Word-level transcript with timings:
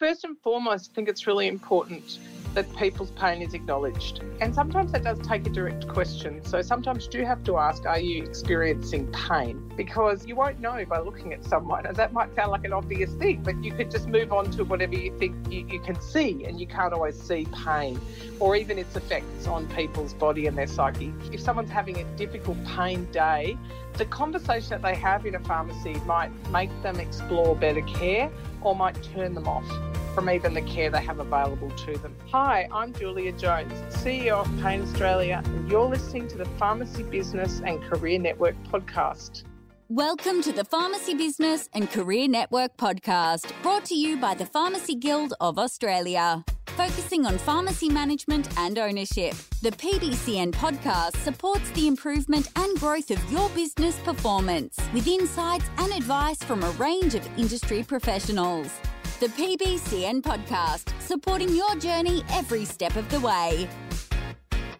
First 0.00 0.24
and 0.24 0.38
foremost, 0.38 0.92
I 0.92 0.94
think 0.94 1.10
it's 1.10 1.26
really 1.26 1.46
important 1.46 2.20
that 2.54 2.74
people's 2.76 3.10
pain 3.10 3.42
is 3.42 3.52
acknowledged. 3.52 4.22
And 4.40 4.54
sometimes 4.54 4.92
that 4.92 5.04
does 5.04 5.18
take 5.18 5.46
a 5.46 5.50
direct 5.50 5.86
question. 5.88 6.42
So 6.42 6.62
sometimes 6.62 7.04
you 7.04 7.10
do 7.10 7.24
have 7.26 7.44
to 7.44 7.58
ask, 7.58 7.84
are 7.84 8.00
you 8.00 8.24
experiencing 8.24 9.12
pain? 9.12 9.70
Because 9.76 10.24
you 10.24 10.36
won't 10.36 10.58
know 10.58 10.86
by 10.86 11.00
looking 11.00 11.34
at 11.34 11.44
someone. 11.44 11.84
And 11.84 11.94
that 11.96 12.14
might 12.14 12.34
sound 12.34 12.50
like 12.50 12.64
an 12.64 12.72
obvious 12.72 13.12
thing, 13.12 13.42
but 13.42 13.62
you 13.62 13.72
could 13.72 13.90
just 13.90 14.08
move 14.08 14.32
on 14.32 14.50
to 14.52 14.64
whatever 14.64 14.94
you 14.94 15.14
think 15.18 15.36
you, 15.52 15.66
you 15.68 15.80
can 15.80 16.00
see, 16.00 16.46
and 16.46 16.58
you 16.58 16.66
can't 16.66 16.94
always 16.94 17.20
see 17.20 17.46
pain 17.64 18.00
or 18.40 18.56
even 18.56 18.78
its 18.78 18.96
effects 18.96 19.46
on 19.46 19.68
people's 19.68 20.14
body 20.14 20.46
and 20.46 20.56
their 20.56 20.66
psyche. 20.66 21.12
If 21.30 21.40
someone's 21.40 21.70
having 21.70 21.98
a 21.98 22.04
difficult 22.16 22.56
pain 22.64 23.04
day, 23.12 23.58
the 23.94 24.04
conversation 24.06 24.70
that 24.70 24.82
they 24.82 24.94
have 24.94 25.26
in 25.26 25.34
a 25.34 25.40
pharmacy 25.40 25.94
might 26.06 26.30
make 26.50 26.70
them 26.82 26.98
explore 26.98 27.54
better 27.56 27.82
care 27.82 28.30
or 28.62 28.74
might 28.74 29.00
turn 29.02 29.34
them 29.34 29.46
off 29.46 29.66
from 30.14 30.28
even 30.28 30.54
the 30.54 30.62
care 30.62 30.90
they 30.90 31.02
have 31.02 31.18
available 31.18 31.70
to 31.70 31.96
them. 31.98 32.14
Hi, 32.32 32.68
I'm 32.72 32.92
Julia 32.92 33.32
Jones, 33.32 33.72
CEO 33.94 34.40
of 34.40 34.62
Pain 34.62 34.82
Australia, 34.82 35.42
and 35.44 35.70
you're 35.70 35.84
listening 35.84 36.28
to 36.28 36.38
the 36.38 36.46
Pharmacy 36.58 37.02
Business 37.04 37.60
and 37.64 37.80
Career 37.82 38.18
Network 38.18 38.56
podcast. 38.64 39.44
Welcome 39.88 40.42
to 40.42 40.52
the 40.52 40.64
Pharmacy 40.64 41.14
Business 41.14 41.68
and 41.72 41.90
Career 41.90 42.28
Network 42.28 42.76
podcast, 42.76 43.52
brought 43.62 43.84
to 43.86 43.94
you 43.94 44.16
by 44.16 44.34
the 44.34 44.46
Pharmacy 44.46 44.94
Guild 44.94 45.34
of 45.40 45.58
Australia. 45.58 46.44
Focusing 46.86 47.26
on 47.26 47.36
pharmacy 47.36 47.90
management 47.90 48.48
and 48.56 48.78
ownership, 48.78 49.34
the 49.60 49.70
PBCN 49.70 50.50
podcast 50.52 51.14
supports 51.16 51.68
the 51.72 51.86
improvement 51.86 52.48
and 52.56 52.80
growth 52.80 53.10
of 53.10 53.30
your 53.30 53.50
business 53.50 53.98
performance 53.98 54.78
with 54.94 55.06
insights 55.06 55.66
and 55.76 55.92
advice 55.92 56.38
from 56.42 56.62
a 56.62 56.70
range 56.70 57.14
of 57.14 57.28
industry 57.38 57.82
professionals. 57.82 58.70
The 59.20 59.26
PBCN 59.26 60.22
podcast, 60.22 60.98
supporting 61.02 61.54
your 61.54 61.76
journey 61.76 62.24
every 62.30 62.64
step 62.64 62.96
of 62.96 63.06
the 63.10 63.20
way. 63.20 63.68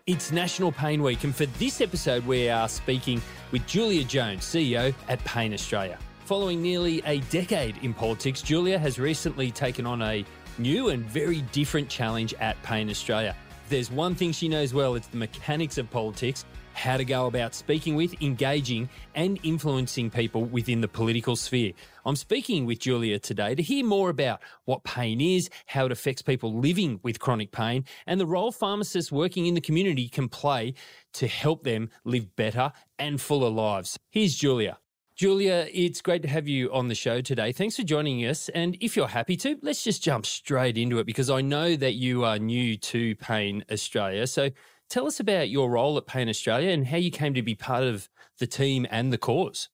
It's 0.07 0.33
National 0.33 0.73
Pain 0.73 1.03
Week, 1.03 1.23
and 1.25 1.37
for 1.37 1.45
this 1.45 1.83
episode, 1.83 2.25
we 2.25 2.49
are 2.49 2.71
speaking 2.71 3.21
with 3.53 3.67
Julia 3.67 4.05
Jones, 4.05 4.41
CEO 4.41 4.95
at 5.09 5.23
Pain 5.27 5.53
Australia. 5.53 5.99
Following 6.25 6.63
nearly 6.63 7.03
a 7.05 7.19
decade 7.23 7.77
in 7.83 7.93
politics, 7.93 8.41
Julia 8.41 8.79
has 8.79 8.99
recently 8.99 9.51
taken 9.51 9.85
on 9.85 10.01
a 10.01 10.25
new 10.61 10.91
and 10.91 11.05
very 11.05 11.41
different 11.53 11.89
challenge 11.89 12.35
at 12.35 12.63
Pain 12.63 12.91
Australia. 12.91 13.35
there's 13.69 13.91
one 13.91 14.17
thing 14.17 14.33
she 14.33 14.49
knows 14.49 14.75
well, 14.75 14.97
it's 14.97 15.07
the 15.07 15.17
mechanics 15.17 15.79
of 15.79 15.89
politics, 15.91 16.45
how 16.73 16.97
to 16.97 17.05
go 17.05 17.27
about 17.27 17.55
speaking 17.55 17.95
with, 17.95 18.21
engaging, 18.21 18.89
and 19.15 19.39
influencing 19.43 20.11
people 20.11 20.45
within 20.45 20.81
the 20.81 20.89
political 20.89 21.37
sphere. 21.37 21.73
I'm 22.05 22.17
speaking 22.17 22.67
with 22.67 22.81
Julia 22.81 23.19
today 23.19 23.55
to 23.55 23.63
hear 23.63 23.85
more 23.85 24.11
about 24.11 24.41
what 24.65 24.83
pain 24.83 25.21
is, 25.21 25.49
how 25.67 25.87
it 25.87 25.93
affects 25.93 26.23
people 26.23 26.59
living 26.59 26.99
with 27.03 27.21
chronic 27.21 27.53
pain, 27.53 27.85
and 28.07 28.21
the 28.21 28.27
role 28.27 28.51
pharmacists 28.51 29.13
working 29.13 29.47
in 29.47 29.55
the 29.55 29.61
community 29.61 30.09
can 30.09 30.29
play 30.29 30.75
to 31.15 31.29
help 31.29 31.63
them 31.63 31.91
live 32.05 32.35
better 32.35 32.73
and 32.99 33.21
fuller 33.21 33.51
lives. 33.51 33.99
Here's 34.11 34.35
Julia. 34.35 34.79
Julia, 35.21 35.69
it's 35.71 36.01
great 36.01 36.23
to 36.23 36.29
have 36.29 36.49
you 36.49 36.73
on 36.73 36.89
the 36.89 36.95
show 36.95 37.21
today. 37.21 37.53
Thanks 37.53 37.77
for 37.77 37.83
joining 37.83 38.21
us. 38.21 38.49
And 38.49 38.79
if 38.81 38.97
you're 38.97 39.07
happy 39.07 39.37
to, 39.37 39.59
let's 39.61 39.85
just 39.85 40.03
jump 40.03 40.25
straight 40.25 40.79
into 40.79 40.99
it 40.99 41.05
because 41.05 41.29
I 41.29 41.43
know 41.43 41.77
that 41.77 41.93
you 41.93 42.25
are 42.25 42.39
new 42.39 42.79
to 42.79 43.15
Pain 43.17 43.63
Australia. 43.71 44.27
So 44.27 44.49
Tell 44.91 45.07
us 45.07 45.21
about 45.21 45.49
your 45.49 45.71
role 45.71 45.97
at 45.99 46.07
Pain 46.07 46.29
Australia 46.29 46.71
and 46.71 46.85
how 46.85 46.97
you 46.97 47.13
came 47.13 47.33
to 47.35 47.43
be 47.43 47.55
part 47.55 47.85
of 47.85 48.09
the 48.41 48.47
team 48.49 48.89
and 48.91 49.13
the 49.13 49.19
cause. 49.19 49.69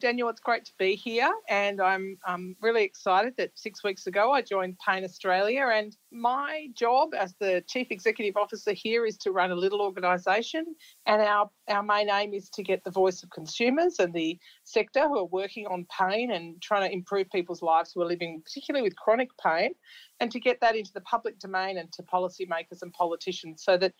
Daniel, 0.00 0.28
it's 0.28 0.40
great 0.40 0.64
to 0.64 0.72
be 0.78 0.94
here, 0.94 1.32
and 1.48 1.80
I'm 1.80 2.18
um, 2.24 2.54
really 2.60 2.84
excited 2.84 3.34
that 3.36 3.50
six 3.56 3.82
weeks 3.82 4.06
ago 4.06 4.30
I 4.30 4.42
joined 4.42 4.76
Pain 4.78 5.02
Australia. 5.02 5.66
And 5.72 5.96
my 6.12 6.68
job 6.74 7.14
as 7.18 7.34
the 7.40 7.64
Chief 7.66 7.88
Executive 7.90 8.36
Officer 8.36 8.72
here 8.72 9.06
is 9.06 9.16
to 9.18 9.32
run 9.32 9.50
a 9.50 9.56
little 9.56 9.82
organisation, 9.82 10.66
and 11.06 11.20
our, 11.20 11.50
our 11.66 11.82
main 11.82 12.10
aim 12.10 12.32
is 12.32 12.48
to 12.50 12.62
get 12.62 12.84
the 12.84 12.92
voice 12.92 13.24
of 13.24 13.30
consumers 13.30 13.98
and 13.98 14.14
the 14.14 14.38
sector 14.62 15.08
who 15.08 15.18
are 15.18 15.24
working 15.24 15.66
on 15.66 15.84
pain 15.98 16.30
and 16.30 16.62
trying 16.62 16.88
to 16.88 16.94
improve 16.94 17.28
people's 17.30 17.62
lives 17.62 17.90
who 17.92 18.00
are 18.00 18.06
living, 18.06 18.40
particularly 18.44 18.84
with 18.84 18.94
chronic 18.94 19.30
pain, 19.42 19.72
and 20.20 20.30
to 20.30 20.38
get 20.38 20.60
that 20.60 20.76
into 20.76 20.92
the 20.92 21.00
public 21.00 21.40
domain 21.40 21.76
and 21.76 21.90
to 21.90 22.04
policymakers 22.04 22.82
and 22.82 22.92
politicians 22.92 23.64
so 23.64 23.76
that 23.76 23.94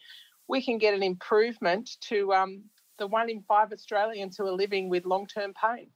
we 0.47 0.63
can 0.63 0.79
get 0.79 0.95
an 0.95 1.03
improvement 1.03 1.97
to 2.01 2.33
um, 2.33 2.63
the 2.99 3.07
one 3.07 3.31
in 3.31 3.43
five 3.43 3.73
Australians 3.73 4.37
who 4.37 4.47
are 4.47 4.53
living 4.53 4.89
with 4.89 5.07
long 5.07 5.27
term 5.27 5.55
pain. 5.55 5.89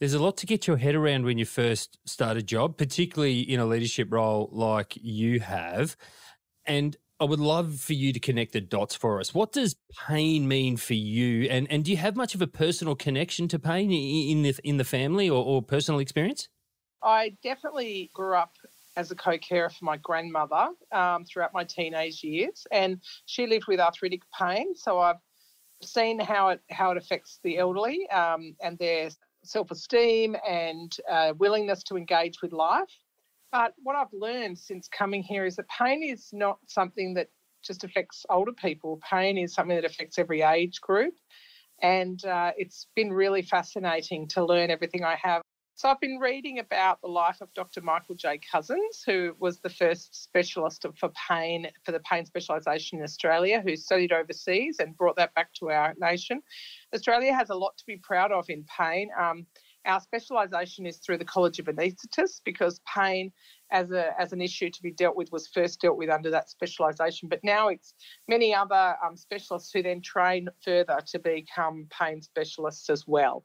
There's 0.00 0.14
a 0.14 0.22
lot 0.22 0.36
to 0.38 0.46
get 0.46 0.66
your 0.66 0.76
head 0.76 0.94
around 0.94 1.24
when 1.24 1.38
you 1.38 1.46
first 1.46 1.98
start 2.04 2.36
a 2.36 2.42
job, 2.42 2.76
particularly 2.76 3.40
in 3.40 3.60
a 3.60 3.66
leadership 3.66 4.12
role 4.12 4.48
like 4.52 4.98
you 5.00 5.40
have. 5.40 5.96
And 6.66 6.96
I 7.20 7.24
would 7.24 7.38
love 7.38 7.78
for 7.80 7.92
you 7.92 8.12
to 8.12 8.18
connect 8.18 8.52
the 8.52 8.60
dots 8.60 8.96
for 8.96 9.20
us. 9.20 9.32
What 9.32 9.52
does 9.52 9.76
pain 10.06 10.48
mean 10.48 10.76
for 10.76 10.94
you? 10.94 11.48
And 11.48 11.70
and 11.70 11.84
do 11.84 11.92
you 11.92 11.96
have 11.98 12.16
much 12.16 12.34
of 12.34 12.42
a 12.42 12.46
personal 12.46 12.96
connection 12.96 13.46
to 13.48 13.58
pain 13.58 13.92
in 13.92 14.42
the 14.42 14.54
in 14.64 14.78
the 14.78 14.84
family 14.84 15.30
or, 15.30 15.44
or 15.44 15.62
personal 15.62 16.00
experience? 16.00 16.48
I 17.02 17.36
definitely 17.42 18.10
grew 18.14 18.34
up 18.34 18.52
as 18.96 19.10
a 19.10 19.14
co-carer 19.14 19.70
for 19.70 19.84
my 19.84 19.96
grandmother 19.98 20.68
um, 20.92 21.24
throughout 21.24 21.52
my 21.52 21.64
teenage 21.64 22.22
years, 22.22 22.66
and 22.72 23.00
she 23.26 23.46
lived 23.46 23.66
with 23.68 23.80
arthritic 23.80 24.22
pain. 24.38 24.74
So 24.74 24.98
I've 24.98 25.16
seen 25.86 26.18
how 26.18 26.48
it 26.48 26.60
how 26.70 26.90
it 26.90 26.96
affects 26.96 27.40
the 27.42 27.58
elderly 27.58 28.08
um, 28.10 28.54
and 28.62 28.78
their 28.78 29.10
self-esteem 29.44 30.36
and 30.48 30.96
uh, 31.10 31.32
willingness 31.38 31.82
to 31.84 31.96
engage 31.96 32.40
with 32.42 32.52
life. 32.52 32.90
But 33.52 33.74
what 33.82 33.94
I've 33.94 34.12
learned 34.12 34.58
since 34.58 34.88
coming 34.88 35.22
here 35.22 35.44
is 35.44 35.56
that 35.56 35.66
pain 35.68 36.02
is 36.02 36.30
not 36.32 36.58
something 36.66 37.14
that 37.14 37.28
just 37.64 37.84
affects 37.84 38.26
older 38.28 38.52
people. 38.52 39.00
Pain 39.08 39.38
is 39.38 39.54
something 39.54 39.76
that 39.76 39.84
affects 39.84 40.18
every 40.18 40.42
age 40.42 40.80
group. 40.80 41.14
And 41.82 42.24
uh, 42.24 42.52
it's 42.56 42.88
been 42.94 43.12
really 43.12 43.42
fascinating 43.42 44.28
to 44.28 44.44
learn 44.44 44.70
everything 44.70 45.04
I 45.04 45.16
have 45.22 45.42
so 45.76 45.88
I've 45.88 46.00
been 46.00 46.18
reading 46.18 46.60
about 46.60 47.00
the 47.00 47.08
life 47.08 47.40
of 47.40 47.52
Dr. 47.52 47.80
Michael 47.80 48.14
J. 48.14 48.38
Cousins, 48.50 49.02
who 49.04 49.34
was 49.40 49.58
the 49.58 49.68
first 49.68 50.22
specialist 50.22 50.86
for 50.96 51.10
pain 51.28 51.66
for 51.84 51.90
the 51.90 52.00
pain 52.00 52.24
specialisation 52.24 52.98
in 52.98 53.04
Australia, 53.04 53.60
who 53.60 53.74
studied 53.74 54.12
overseas 54.12 54.76
and 54.78 54.96
brought 54.96 55.16
that 55.16 55.34
back 55.34 55.52
to 55.54 55.70
our 55.70 55.92
nation. 55.98 56.40
Australia 56.94 57.34
has 57.34 57.50
a 57.50 57.54
lot 57.56 57.76
to 57.78 57.84
be 57.86 57.96
proud 57.96 58.30
of 58.30 58.48
in 58.48 58.64
pain. 58.64 59.10
Um, 59.20 59.46
our 59.86 60.00
specialisation 60.00 60.86
is 60.86 60.98
through 60.98 61.18
the 61.18 61.24
College 61.24 61.58
of 61.58 61.66
Anaesthetists 61.66 62.40
because 62.44 62.80
pain 62.92 63.32
as 63.70 63.90
a 63.90 64.10
as 64.20 64.32
an 64.32 64.40
issue 64.40 64.70
to 64.70 64.82
be 64.82 64.92
dealt 64.92 65.16
with 65.16 65.32
was 65.32 65.48
first 65.48 65.80
dealt 65.80 65.96
with 65.96 66.10
under 66.10 66.30
that 66.30 66.48
specialisation. 66.48 67.28
But 67.28 67.40
now 67.42 67.68
it's 67.68 67.94
many 68.28 68.54
other 68.54 68.96
um, 69.04 69.16
specialists 69.16 69.72
who 69.72 69.82
then 69.82 70.00
train 70.00 70.48
further 70.64 71.00
to 71.08 71.18
become 71.18 71.86
pain 71.90 72.22
specialists 72.22 72.88
as 72.88 73.04
well. 73.06 73.44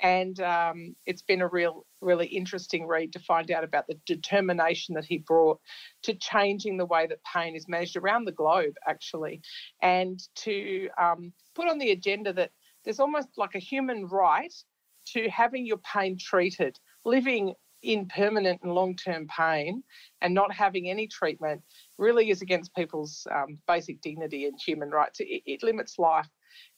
And 0.00 0.40
um, 0.40 0.96
it's 1.06 1.22
been 1.22 1.42
a 1.42 1.48
real 1.48 1.86
really 2.00 2.26
interesting 2.26 2.86
read 2.86 3.12
to 3.12 3.18
find 3.20 3.50
out 3.50 3.64
about 3.64 3.86
the 3.86 3.98
determination 4.06 4.94
that 4.94 5.04
he 5.04 5.18
brought 5.18 5.60
to 6.02 6.14
changing 6.14 6.76
the 6.76 6.86
way 6.86 7.06
that 7.06 7.18
pain 7.24 7.56
is 7.56 7.68
managed 7.68 7.96
around 7.96 8.24
the 8.24 8.32
globe, 8.32 8.74
actually, 8.86 9.40
and 9.82 10.20
to 10.36 10.88
um, 11.00 11.32
put 11.54 11.68
on 11.68 11.78
the 11.78 11.90
agenda 11.90 12.32
that 12.32 12.50
there's 12.84 13.00
almost 13.00 13.28
like 13.36 13.54
a 13.54 13.60
human 13.60 14.06
right 14.06 14.54
to 15.12 15.28
having 15.30 15.66
your 15.66 15.78
pain 15.78 16.16
treated, 16.18 16.78
living 17.04 17.54
in 17.82 18.06
permanent 18.06 18.60
and 18.62 18.72
long 18.72 18.96
term 18.96 19.26
pain 19.28 19.82
and 20.20 20.34
not 20.34 20.52
having 20.52 20.90
any 20.90 21.06
treatment 21.06 21.62
really 21.96 22.30
is 22.30 22.42
against 22.42 22.74
people's 22.74 23.26
um, 23.32 23.58
basic 23.66 24.00
dignity 24.00 24.46
and 24.46 24.58
human 24.60 24.90
rights. 24.90 25.20
It, 25.20 25.42
it, 25.46 25.62
limits 25.62 25.98
life. 25.98 26.28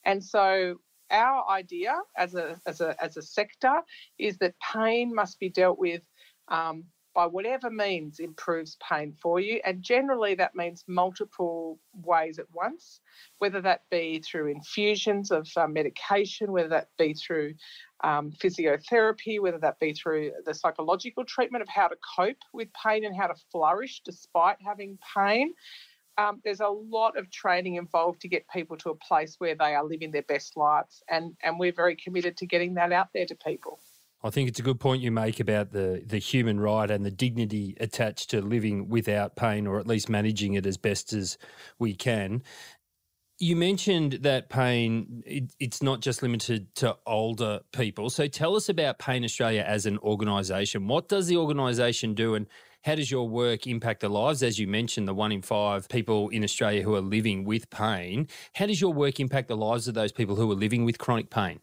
And 0.05 0.23
so, 0.23 0.77
our 1.11 1.49
idea 1.51 1.97
as 2.17 2.35
a, 2.35 2.61
as, 2.67 2.81
a, 2.81 2.95
as 3.03 3.17
a 3.17 3.23
sector 3.23 3.81
is 4.19 4.39
that 4.39 4.55
pain 4.73 5.13
must 5.13 5.41
be 5.41 5.49
dealt 5.49 5.79
with 5.79 6.03
um, 6.49 6.85
by 7.15 7.27
whatever 7.27 7.71
means 7.71 8.21
improves 8.21 8.77
pain 8.89 9.17
for 9.21 9.41
you. 9.41 9.61
And 9.65 9.83
generally, 9.83 10.35
that 10.37 10.55
means 10.55 10.85
multiple 10.87 11.79
ways 11.93 12.39
at 12.39 12.47
once, 12.53 13.01
whether 13.39 13.61
that 13.63 13.83
be 13.91 14.21
through 14.21 14.53
infusions 14.53 15.31
of 15.31 15.49
uh, 15.57 15.67
medication, 15.67 16.53
whether 16.53 16.69
that 16.69 16.89
be 16.99 17.15
through 17.15 17.55
um, 18.05 18.33
physiotherapy, 18.33 19.41
whether 19.41 19.59
that 19.59 19.79
be 19.79 19.93
through 19.93 20.33
the 20.45 20.55
psychological 20.55 21.25
treatment 21.25 21.63
of 21.63 21.69
how 21.69 21.89
to 21.89 21.97
cope 22.17 22.39
with 22.53 22.69
pain 22.73 23.05
and 23.05 23.17
how 23.17 23.27
to 23.27 23.35
flourish 23.51 24.01
despite 24.05 24.57
having 24.65 24.99
pain. 25.17 25.53
Um, 26.19 26.41
there's 26.45 26.61
a 26.61 26.69
lot 26.69 27.17
of 27.17 27.31
training 27.31 27.77
involved 27.77 28.21
to 28.23 28.29
get 28.29 28.45
people 28.49 28.77
to 28.79 28.91
a 28.91 28.95
place 28.97 29.37
where 29.39 29.55
they 29.55 29.75
are 29.75 29.85
living 29.85 30.11
their 30.11 30.23
best 30.23 30.57
lives, 30.57 31.03
and, 31.09 31.37
and 31.43 31.59
we're 31.59 31.73
very 31.73 31.97
committed 31.97 32.37
to 32.39 32.47
getting 32.47 32.75
that 32.75 32.93
out 32.93 33.09
there 33.15 33.27
to 33.27 33.35
people. 33.35 33.81
I 34.23 34.29
think 34.29 34.51
it's 34.51 34.61
a 34.61 34.63
good 34.63 34.79
point 34.79 35.01
you 35.01 35.11
make 35.11 35.41
about 35.41 35.73
the, 35.73 36.03
the 36.05 36.19
human 36.19 36.61
right 36.61 36.91
and 36.91 37.07
the 37.07 37.11
dignity 37.11 37.75
attached 37.81 38.29
to 38.31 38.43
living 38.43 38.91
without 38.91 39.35
pain 39.35 39.67
or 39.67 39.79
at 39.79 39.87
least 39.87 40.11
managing 40.11 40.55
it 40.55 40.67
as 40.67 40.77
best 40.77 41.15
as 41.15 41.39
we 41.79 41.95
can. 41.95 42.43
You 43.43 43.57
mentioned 43.57 44.19
that 44.21 44.51
pain, 44.51 45.23
it, 45.25 45.55
it's 45.59 45.83
not 45.83 46.01
just 46.01 46.23
limited 46.23 46.75
to 46.77 46.99
older 47.07 47.61
people. 47.73 48.11
So 48.11 48.27
tell 48.27 48.55
us 48.55 48.69
about 48.69 48.99
Pain 48.99 49.25
Australia 49.25 49.65
as 49.67 49.87
an 49.87 49.97
organisation. 49.99 50.87
What 50.89 51.09
does 51.09 51.27
the 51.27 51.39
organisation 51.39 52.13
do 52.13 52.35
and 52.35 52.47
how 52.83 52.97
does 52.97 53.11
your 53.11 53.27
work 53.27 53.67
impact 53.67 54.01
the 54.01 54.11
lives? 54.11 54.43
As 54.43 54.59
you 54.59 54.69
mentioned, 54.69 55.09
the 55.09 55.15
one 55.15 55.33
in 55.33 55.41
five 55.41 55.89
people 55.89 56.29
in 56.29 56.45
Australia 56.45 56.83
who 56.83 56.95
are 56.95 57.01
living 57.01 57.45
with 57.45 57.71
pain. 57.71 58.29
How 58.55 58.67
does 58.67 58.79
your 58.79 58.93
work 58.93 59.19
impact 59.21 59.49
the 59.49 59.57
lives 59.57 59.89
of 59.89 59.95
those 59.95 60.13
people 60.13 60.37
who 60.37 60.51
are 60.53 60.55
living 60.55 60.85
with 60.85 60.99
chronic 60.99 61.31
pain? 61.31 61.61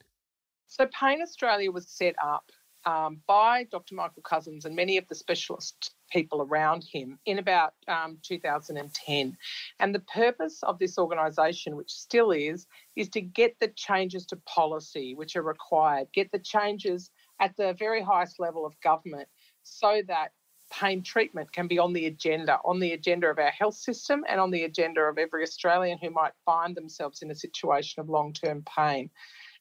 So, 0.65 0.87
Pain 0.99 1.21
Australia 1.21 1.71
was 1.71 1.87
set 1.87 2.15
up 2.23 2.51
um, 2.87 3.19
by 3.27 3.65
Dr. 3.65 3.95
Michael 3.95 4.21
Cousins 4.21 4.63
and 4.63 4.73
many 4.73 4.97
of 4.97 5.05
the 5.09 5.15
specialist 5.15 5.93
people 6.09 6.41
around 6.41 6.85
him 6.89 7.19
in 7.25 7.37
about 7.37 7.73
um, 7.89 8.17
2010. 8.23 9.37
And 9.81 9.93
the 9.93 9.99
purpose 9.99 10.63
of 10.63 10.79
this 10.79 10.97
organisation, 10.97 11.75
which 11.75 11.91
still 11.91 12.31
is, 12.31 12.65
is 12.95 13.09
to 13.09 13.19
get 13.19 13.57
the 13.59 13.67
changes 13.75 14.25
to 14.27 14.37
policy 14.37 15.15
which 15.15 15.35
are 15.35 15.41
required, 15.41 16.07
get 16.13 16.31
the 16.31 16.39
changes 16.39 17.11
at 17.41 17.57
the 17.57 17.75
very 17.77 18.01
highest 18.01 18.39
level 18.39 18.65
of 18.65 18.79
government 18.79 19.27
so 19.63 20.01
that 20.07 20.29
pain 20.71 21.03
treatment 21.03 21.51
can 21.51 21.67
be 21.67 21.79
on 21.79 21.91
the 21.91 22.05
agenda, 22.05 22.57
on 22.63 22.79
the 22.79 22.93
agenda 22.93 23.27
of 23.27 23.37
our 23.37 23.51
health 23.51 23.75
system 23.75 24.23
and 24.29 24.39
on 24.39 24.49
the 24.49 24.63
agenda 24.63 25.01
of 25.01 25.17
every 25.17 25.43
Australian 25.43 25.97
who 25.97 26.09
might 26.09 26.33
find 26.45 26.73
themselves 26.73 27.21
in 27.21 27.31
a 27.31 27.35
situation 27.35 27.99
of 27.99 28.07
long 28.07 28.31
term 28.31 28.63
pain. 28.63 29.09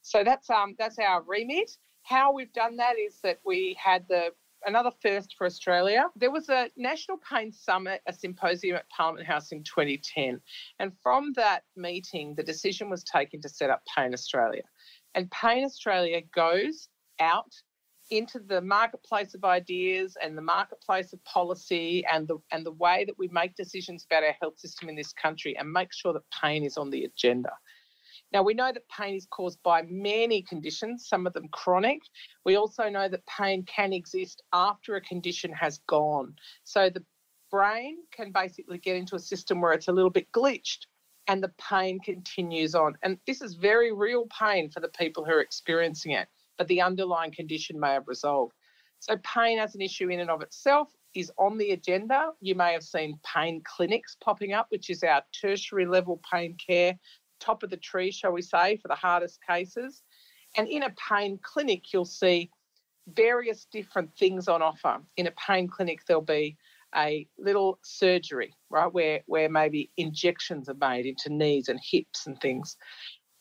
So 0.07 0.23
that's 0.23 0.49
um, 0.51 0.77
that's 0.79 1.01
our 1.01 1.23
remit. 1.23 1.69
How 2.05 2.33
we've 2.33 2.53
done 2.53 2.77
that 2.77 2.97
is 2.97 3.19
that 3.25 3.41
we 3.45 3.77
had 3.77 4.07
the 4.09 4.31
another 4.65 4.93
first 5.03 5.35
for 5.37 5.47
Australia. 5.47 6.07
There 6.15 6.31
was 6.31 6.49
a 6.49 6.71
National 6.77 7.19
Pain 7.29 7.53
Summit, 7.53 8.03
a 8.07 8.13
symposium 8.13 8.77
at 8.77 8.89
Parliament 8.89 9.27
House 9.27 9.51
in 9.51 9.65
2010. 9.65 10.41
And 10.79 10.93
from 11.03 11.33
that 11.35 11.65
meeting, 11.75 12.37
the 12.37 12.45
decision 12.45 12.89
was 12.89 13.03
taken 13.03 13.41
to 13.41 13.49
set 13.49 13.69
up 13.69 13.83
Pain 13.97 14.15
Australia. 14.15 14.63
And 15.17 15.29
Pain 15.33 15.65
Australia 15.65 16.23
goes 16.33 16.89
out 17.19 17.53
into 18.11 18.39
the 18.39 18.61
marketplace 18.61 19.35
of 19.35 19.43
ideas 19.43 20.17
and 20.23 20.39
the 20.39 20.43
marketplace 20.43 21.13
of 21.13 21.25
policy 21.25 22.05
and 22.07 22.29
the 22.29 22.39
and 22.53 22.65
the 22.65 22.73
way 22.73 23.05
that 23.05 23.19
we 23.19 23.27
make 23.33 23.57
decisions 23.57 24.07
about 24.09 24.23
our 24.23 24.37
health 24.41 24.57
system 24.61 24.89
in 24.89 24.95
this 24.95 25.13
country 25.13 25.57
and 25.59 25.69
make 25.73 25.93
sure 25.93 26.13
that 26.13 26.23
pain 26.41 26.63
is 26.63 26.77
on 26.77 26.91
the 26.91 27.03
agenda. 27.03 27.51
Now, 28.33 28.43
we 28.43 28.55
know 28.55 28.73
that 28.73 28.89
pain 28.89 29.15
is 29.15 29.27
caused 29.31 29.63
by 29.63 29.83
many 29.83 30.43
conditions, 30.43 31.09
some 31.09 31.27
of 31.27 31.33
them 31.33 31.49
chronic. 31.49 32.01
We 32.45 32.57
also 32.57 32.89
know 32.89 33.09
that 33.09 33.25
pain 33.27 33.65
can 33.65 33.93
exist 33.93 34.43
after 34.53 34.97
a 34.97 35.01
condition 35.01 35.53
has 35.53 35.79
gone. 35.87 36.35
So 36.65 36.91
the 36.91 37.05
brain 37.51 37.99
can 38.11 38.33
basically 38.33 38.79
get 38.79 38.97
into 38.97 39.15
a 39.17 39.21
system 39.21 39.61
where 39.61 39.73
it's 39.73 39.89
a 39.89 39.93
little 39.93 40.11
bit 40.11 40.31
glitched 40.33 40.87
and 41.29 41.43
the 41.43 41.53
pain 41.59 41.99
continues 42.01 42.75
on. 42.75 42.97
And 43.03 43.19
this 43.27 43.43
is 43.43 43.55
very 43.55 43.93
real 43.93 44.27
pain 44.39 44.71
for 44.71 44.81
the 44.81 44.89
people 44.89 45.25
who 45.25 45.33
are 45.33 45.41
experiencing 45.41 46.13
it, 46.13 46.29
but 46.59 46.69
the 46.69 46.81
underlying 46.83 47.33
condition 47.33 47.79
may 47.79 47.93
have 47.93 48.09
resolved. 48.09 48.55
So, 48.99 49.17
pain 49.19 49.59
as 49.59 49.75
an 49.75 49.83
issue 49.83 50.09
in 50.09 50.21
and 50.21 50.31
of 50.31 50.41
itself 50.41 50.89
is 51.15 51.31
on 51.39 51.59
the 51.59 51.73
agenda. 51.73 52.31
You 52.41 52.55
may 52.55 52.73
have 52.73 52.83
seen 52.83 53.19
pain 53.25 53.63
clinics 53.65 54.17
popping 54.23 54.53
up, 54.53 54.67
which 54.71 54.89
is 54.89 55.03
our 55.03 55.23
tertiary 55.39 55.87
level 55.87 56.21
pain 56.33 56.57
care 56.57 56.99
top 57.41 57.63
of 57.63 57.71
the 57.71 57.77
tree, 57.77 58.11
shall 58.11 58.33
we 58.33 58.43
say, 58.43 58.77
for 58.77 58.89
the 58.89 58.95
hardest 58.95 59.39
cases. 59.47 60.03
And 60.57 60.69
in 60.69 60.83
a 60.83 60.95
pain 61.09 61.39
clinic, 61.43 61.93
you'll 61.93 62.05
see 62.05 62.51
various 63.09 63.67
different 63.71 64.11
things 64.19 64.49
on 64.49 64.63
offer. 64.63 64.99
In 65.17 65.27
a 65.27 65.33
pain 65.33 65.69
clinic, 65.69 66.01
there'll 66.07 66.23
be 66.23 66.57
a 66.95 67.27
little 67.39 67.79
surgery, 67.83 68.55
right, 68.71 68.93
where, 68.93 69.21
where 69.27 69.49
maybe 69.49 69.91
injections 69.97 70.69
are 70.69 70.75
made 70.75 71.07
into 71.07 71.33
knees 71.33 71.69
and 71.69 71.81
hips 71.83 72.27
and 72.27 72.41
things. 72.41 72.77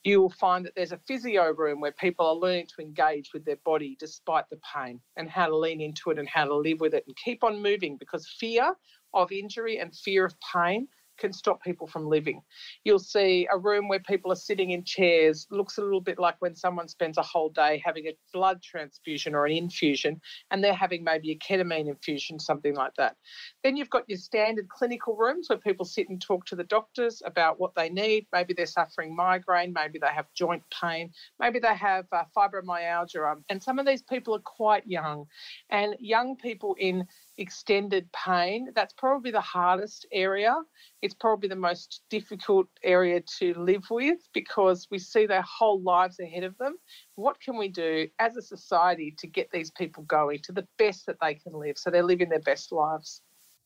You 0.04 0.22
will 0.22 0.30
find 0.30 0.66
that 0.66 0.74
there's 0.76 0.92
a 0.92 1.00
physio 1.08 1.52
room 1.54 1.80
where 1.80 1.92
people 1.94 2.28
are 2.28 2.36
learning 2.36 2.68
to 2.76 2.84
engage 2.84 3.32
with 3.34 3.44
their 3.44 3.58
body 3.66 3.98
despite 4.00 4.46
the 4.52 4.60
pain 4.74 5.00
and 5.18 5.30
how 5.30 5.48
to 5.48 5.58
lean 5.58 5.82
into 5.82 6.12
it 6.12 6.20
and 6.20 6.30
how 6.30 6.46
to 6.46 6.56
live 6.56 6.80
with 6.80 6.94
it 6.94 7.06
and 7.08 7.16
keep 7.24 7.44
on 7.44 7.62
moving 7.62 7.98
because 7.98 8.28
fear 8.40 8.74
of 9.16 9.32
injury 9.32 9.80
and 9.80 9.96
fear 9.96 10.26
of 10.26 10.36
pain 10.54 10.88
can 11.18 11.34
stop 11.34 11.62
people 11.64 11.88
from 11.88 12.08
living. 12.08 12.42
You'll 12.84 13.00
see 13.00 13.48
a 13.52 13.58
room 13.58 13.88
where 13.88 14.00
people 14.00 14.32
are 14.32 14.36
sitting 14.36 14.72
in 14.72 14.84
chairs, 14.84 15.48
looks 15.50 15.78
a 15.78 15.82
little 15.82 16.02
bit 16.02 16.20
like 16.20 16.36
when 16.40 16.56
someone 16.56 16.88
spends 16.88 17.18
a 17.18 17.22
whole 17.22 17.50
day 17.50 17.82
having 17.84 18.08
a 18.08 18.18
blood 18.34 18.62
transfusion 18.62 19.36
or 19.36 19.46
an 19.46 19.54
infusion, 19.54 20.22
and 20.52 20.64
they're 20.64 20.74
having 20.74 21.04
maybe 21.04 21.32
a 21.32 21.38
ketamine 21.38 21.88
infusion, 21.88 22.40
something 22.40 22.76
like 22.76 22.94
that. 22.98 23.16
Then 23.64 23.78
you've 23.78 23.90
got 23.90 24.08
your 24.08 24.18
standard 24.18 24.70
clinical 24.70 25.16
rooms 25.16 25.50
where 25.50 25.58
people 25.58 25.86
sit 25.86 26.10
and 26.10 26.22
talk 26.22 26.46
to 26.48 26.56
the 26.56 26.64
doctors 26.64 27.22
about 27.26 27.60
what 27.60 27.76
they 27.76 27.90
need. 27.90 28.28
Maybe 28.34 28.54
they're 28.54 28.66
suffering 28.66 29.16
migraine, 29.16 29.74
maybe 29.74 30.00
they 30.00 30.08
have 30.14 30.26
joint 30.34 30.64
pain, 30.82 31.12
maybe 31.40 31.60
they 31.60 31.76
have 31.76 32.06
uh, 32.12 32.24
fibromyalgia, 32.36 33.32
um, 33.32 33.44
and 33.50 33.62
some 33.62 33.80
of 33.80 33.86
these 33.86 34.02
people 34.02 34.36
are 34.36 34.40
quite 34.40 34.86
young. 34.86 35.26
And 35.70 35.96
young 36.00 36.36
people 36.36 36.76
in 36.80 37.08
extended 37.38 38.10
pain, 38.14 38.70
that's 38.76 38.94
probably 38.94 39.32
the 39.32 39.42
hardest 39.42 40.06
area. 40.12 40.56
It's 41.02 41.14
probably 41.14 41.50
the 41.50 41.56
most 41.56 42.02
difficult 42.10 42.68
area 42.84 43.22
to 43.40 43.54
live 43.56 43.84
with 43.90 44.20
because 44.34 44.88
we 44.90 45.00
see 45.00 45.26
their 45.26 45.44
whole 45.44 45.82
lives 45.82 46.20
ahead 46.20 46.44
of 46.44 46.58
them. 46.58 46.76
What 47.16 47.40
can 47.42 47.58
we 47.58 47.68
do 47.68 48.08
as 48.20 48.38
a 48.38 48.42
society 48.42 49.16
to 49.20 49.28
get 49.28 49.50
these 49.52 49.72
people 49.72 50.04
going 50.04 50.40
to 50.44 50.52
the 50.52 50.68
best 50.78 51.06
that 51.08 51.18
they 51.22 51.36
can 51.36 51.54
live 51.54 51.78
so 51.78 51.90
they're 51.90 52.04
living 52.04 52.30
their 52.30 52.40
best 52.40 52.72
lives? 52.72 53.22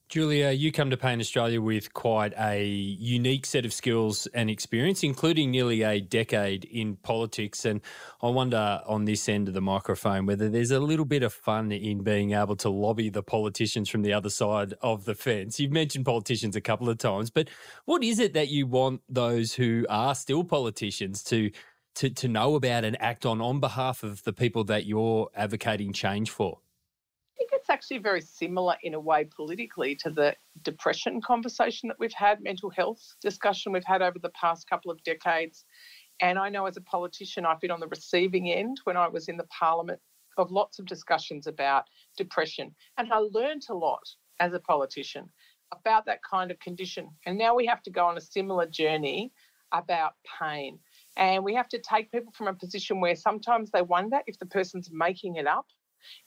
Julia, 0.09 0.49
you 0.49 0.71
come 0.71 0.89
to 0.89 0.97
Pain 0.97 1.19
Australia 1.19 1.61
with 1.61 1.93
quite 1.93 2.33
a 2.35 2.65
unique 2.65 3.45
set 3.45 3.63
of 3.63 3.71
skills 3.71 4.25
and 4.33 4.49
experience, 4.49 5.03
including 5.03 5.51
nearly 5.51 5.83
a 5.83 6.01
decade 6.01 6.65
in 6.65 6.95
politics. 6.95 7.63
And 7.63 7.79
I 8.23 8.29
wonder 8.29 8.81
on 8.87 9.05
this 9.05 9.29
end 9.29 9.47
of 9.47 9.53
the 9.53 9.61
microphone 9.61 10.25
whether 10.25 10.49
there's 10.49 10.71
a 10.71 10.79
little 10.79 11.05
bit 11.05 11.21
of 11.21 11.31
fun 11.31 11.71
in 11.71 12.01
being 12.01 12.31
able 12.31 12.55
to 12.55 12.69
lobby 12.69 13.11
the 13.11 13.21
politicians 13.21 13.87
from 13.87 14.01
the 14.01 14.11
other 14.11 14.31
side 14.31 14.73
of 14.81 15.05
the 15.05 15.13
fence. 15.13 15.59
You've 15.59 15.71
mentioned 15.71 16.05
politicians 16.05 16.55
a 16.55 16.61
couple 16.61 16.89
of 16.89 16.97
times, 16.97 17.29
but 17.29 17.47
what 17.85 18.03
is 18.03 18.17
it 18.17 18.33
that 18.33 18.47
you 18.47 18.65
want 18.65 19.01
those 19.09 19.53
who 19.53 19.85
are 19.91 20.15
still 20.15 20.43
politicians 20.43 21.23
to? 21.25 21.51
To, 21.95 22.09
to 22.09 22.27
know 22.29 22.55
about 22.55 22.85
and 22.85 22.95
act 23.01 23.25
on 23.25 23.41
on 23.41 23.59
behalf 23.59 24.03
of 24.03 24.23
the 24.23 24.31
people 24.31 24.63
that 24.65 24.85
you're 24.85 25.29
advocating 25.35 25.91
change 25.91 26.29
for? 26.29 26.59
It's 27.69 27.73
actually 27.75 27.99
very 27.99 28.21
similar 28.21 28.75
in 28.81 28.95
a 28.95 28.99
way 28.99 29.25
politically 29.25 29.93
to 29.93 30.09
the 30.09 30.35
depression 30.63 31.21
conversation 31.21 31.87
that 31.87 31.99
we've 31.99 32.13
had, 32.13 32.41
mental 32.41 32.71
health 32.71 32.99
discussion 33.21 33.71
we've 33.71 33.83
had 33.85 34.01
over 34.01 34.17
the 34.17 34.31
past 34.31 34.67
couple 34.67 34.89
of 34.89 35.03
decades. 35.03 35.65
And 36.19 36.39
I 36.39 36.49
know 36.49 36.65
as 36.65 36.77
a 36.77 36.81
politician, 36.81 37.45
I've 37.45 37.59
been 37.59 37.69
on 37.69 37.79
the 37.79 37.87
receiving 37.87 38.51
end 38.51 38.81
when 38.85 38.97
I 38.97 39.07
was 39.07 39.29
in 39.29 39.37
the 39.37 39.45
parliament 39.45 39.99
of 40.39 40.49
lots 40.49 40.79
of 40.79 40.87
discussions 40.87 41.45
about 41.45 41.83
depression. 42.17 42.73
And 42.97 43.13
I 43.13 43.19
learned 43.19 43.67
a 43.69 43.75
lot 43.75 44.01
as 44.39 44.53
a 44.53 44.59
politician 44.59 45.29
about 45.71 46.07
that 46.07 46.21
kind 46.23 46.49
of 46.49 46.59
condition. 46.59 47.07
And 47.27 47.37
now 47.37 47.53
we 47.53 47.67
have 47.67 47.83
to 47.83 47.91
go 47.91 48.07
on 48.07 48.17
a 48.17 48.21
similar 48.21 48.65
journey 48.65 49.31
about 49.73 50.13
pain. 50.41 50.79
And 51.17 51.43
we 51.43 51.53
have 51.53 51.69
to 51.69 51.79
take 51.87 52.11
people 52.11 52.33
from 52.35 52.47
a 52.47 52.53
position 52.55 52.99
where 52.99 53.15
sometimes 53.15 53.69
they 53.69 53.83
wonder 53.83 54.21
if 54.25 54.39
the 54.39 54.47
person's 54.47 54.89
making 54.91 55.35
it 55.35 55.45
up 55.45 55.67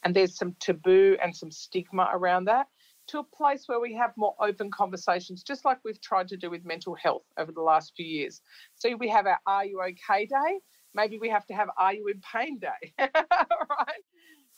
and 0.03 0.15
there's 0.15 0.37
some 0.37 0.55
taboo 0.61 1.17
and 1.23 1.35
some 1.35 1.51
stigma 1.51 2.09
around 2.13 2.45
that 2.45 2.67
to 3.09 3.19
a 3.19 3.25
place 3.25 3.65
where 3.67 3.81
we 3.81 3.95
have 3.95 4.13
more 4.17 4.35
open 4.41 4.71
conversations, 4.71 5.43
just 5.43 5.65
like 5.65 5.79
we've 5.85 6.01
tried 6.01 6.29
to 6.29 6.37
do 6.37 6.51
with 6.51 6.65
mental 6.65 6.95
health 6.95 7.25
over 7.39 7.53
the 7.53 7.61
last 7.61 7.93
few 7.97 8.07
years. 8.07 8.41
So 8.75 8.95
we 8.97 9.09
have 9.09 9.27
our 9.27 9.39
Are 9.47 9.65
You 9.65 9.83
OK 9.83 10.27
Day. 10.27 10.61
Maybe 10.95 11.19
we 11.19 11.29
have 11.29 11.47
to 11.47 11.55
have 11.55 11.69
Are 11.79 11.93
You 11.95 12.09
in 12.09 12.21
Pain 12.21 12.59
Day, 12.59 12.93
right? 12.99 14.03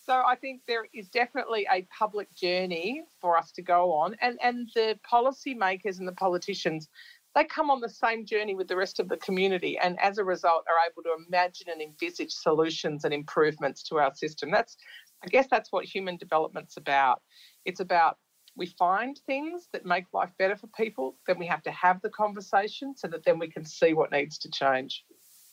So 0.05 0.13
I 0.15 0.37
think 0.37 0.61
there 0.69 0.87
is 0.93 1.09
definitely 1.09 1.67
a 1.73 1.87
public 1.99 2.33
journey 2.35 3.03
for 3.21 3.39
us 3.39 3.53
to 3.53 3.63
go 3.63 3.93
on, 3.93 4.17
and 4.21 4.39
and 4.43 4.69
the 4.75 4.99
policymakers 5.11 5.99
and 5.99 6.07
the 6.07 6.13
politicians, 6.13 6.91
they 7.35 7.45
come 7.45 7.71
on 7.71 7.81
the 7.81 7.89
same 7.89 8.27
journey 8.27 8.55
with 8.55 8.69
the 8.69 8.77
rest 8.77 9.01
of 9.01 9.09
the 9.09 9.17
community, 9.17 9.79
and 9.79 9.99
as 10.01 10.19
a 10.19 10.25
result, 10.25 10.65
are 10.69 10.87
able 10.87 11.03
to 11.05 11.25
imagine 11.27 11.69
and 11.71 11.81
envisage 11.81 12.33
solutions 12.33 13.05
and 13.05 13.15
improvements 13.15 13.83
to 13.85 13.97
our 13.97 14.15
system. 14.15 14.51
That's 14.51 14.77
I 15.25 15.29
guess 15.29 15.47
that's 15.51 15.73
what 15.73 15.85
human 15.85 16.17
development's 16.17 16.77
about. 16.77 17.23
It's 17.65 17.81
about 17.81 18.19
we 18.57 18.67
find 18.67 19.19
things 19.27 19.69
that 19.73 19.85
make 19.85 20.05
life 20.13 20.31
better 20.39 20.57
for 20.57 20.69
people, 20.69 21.17
then 21.27 21.39
we 21.39 21.47
have 21.47 21.63
to 21.63 21.73
have 21.73 22.01
the 22.03 22.11
conversation 22.11 22.95
so 22.97 23.09
that 23.09 23.25
then 23.25 23.39
we 23.39 23.51
can 23.51 23.65
see 23.65 23.95
what 23.95 24.13
needs 24.13 24.39
to 24.39 24.51
change. 24.51 25.05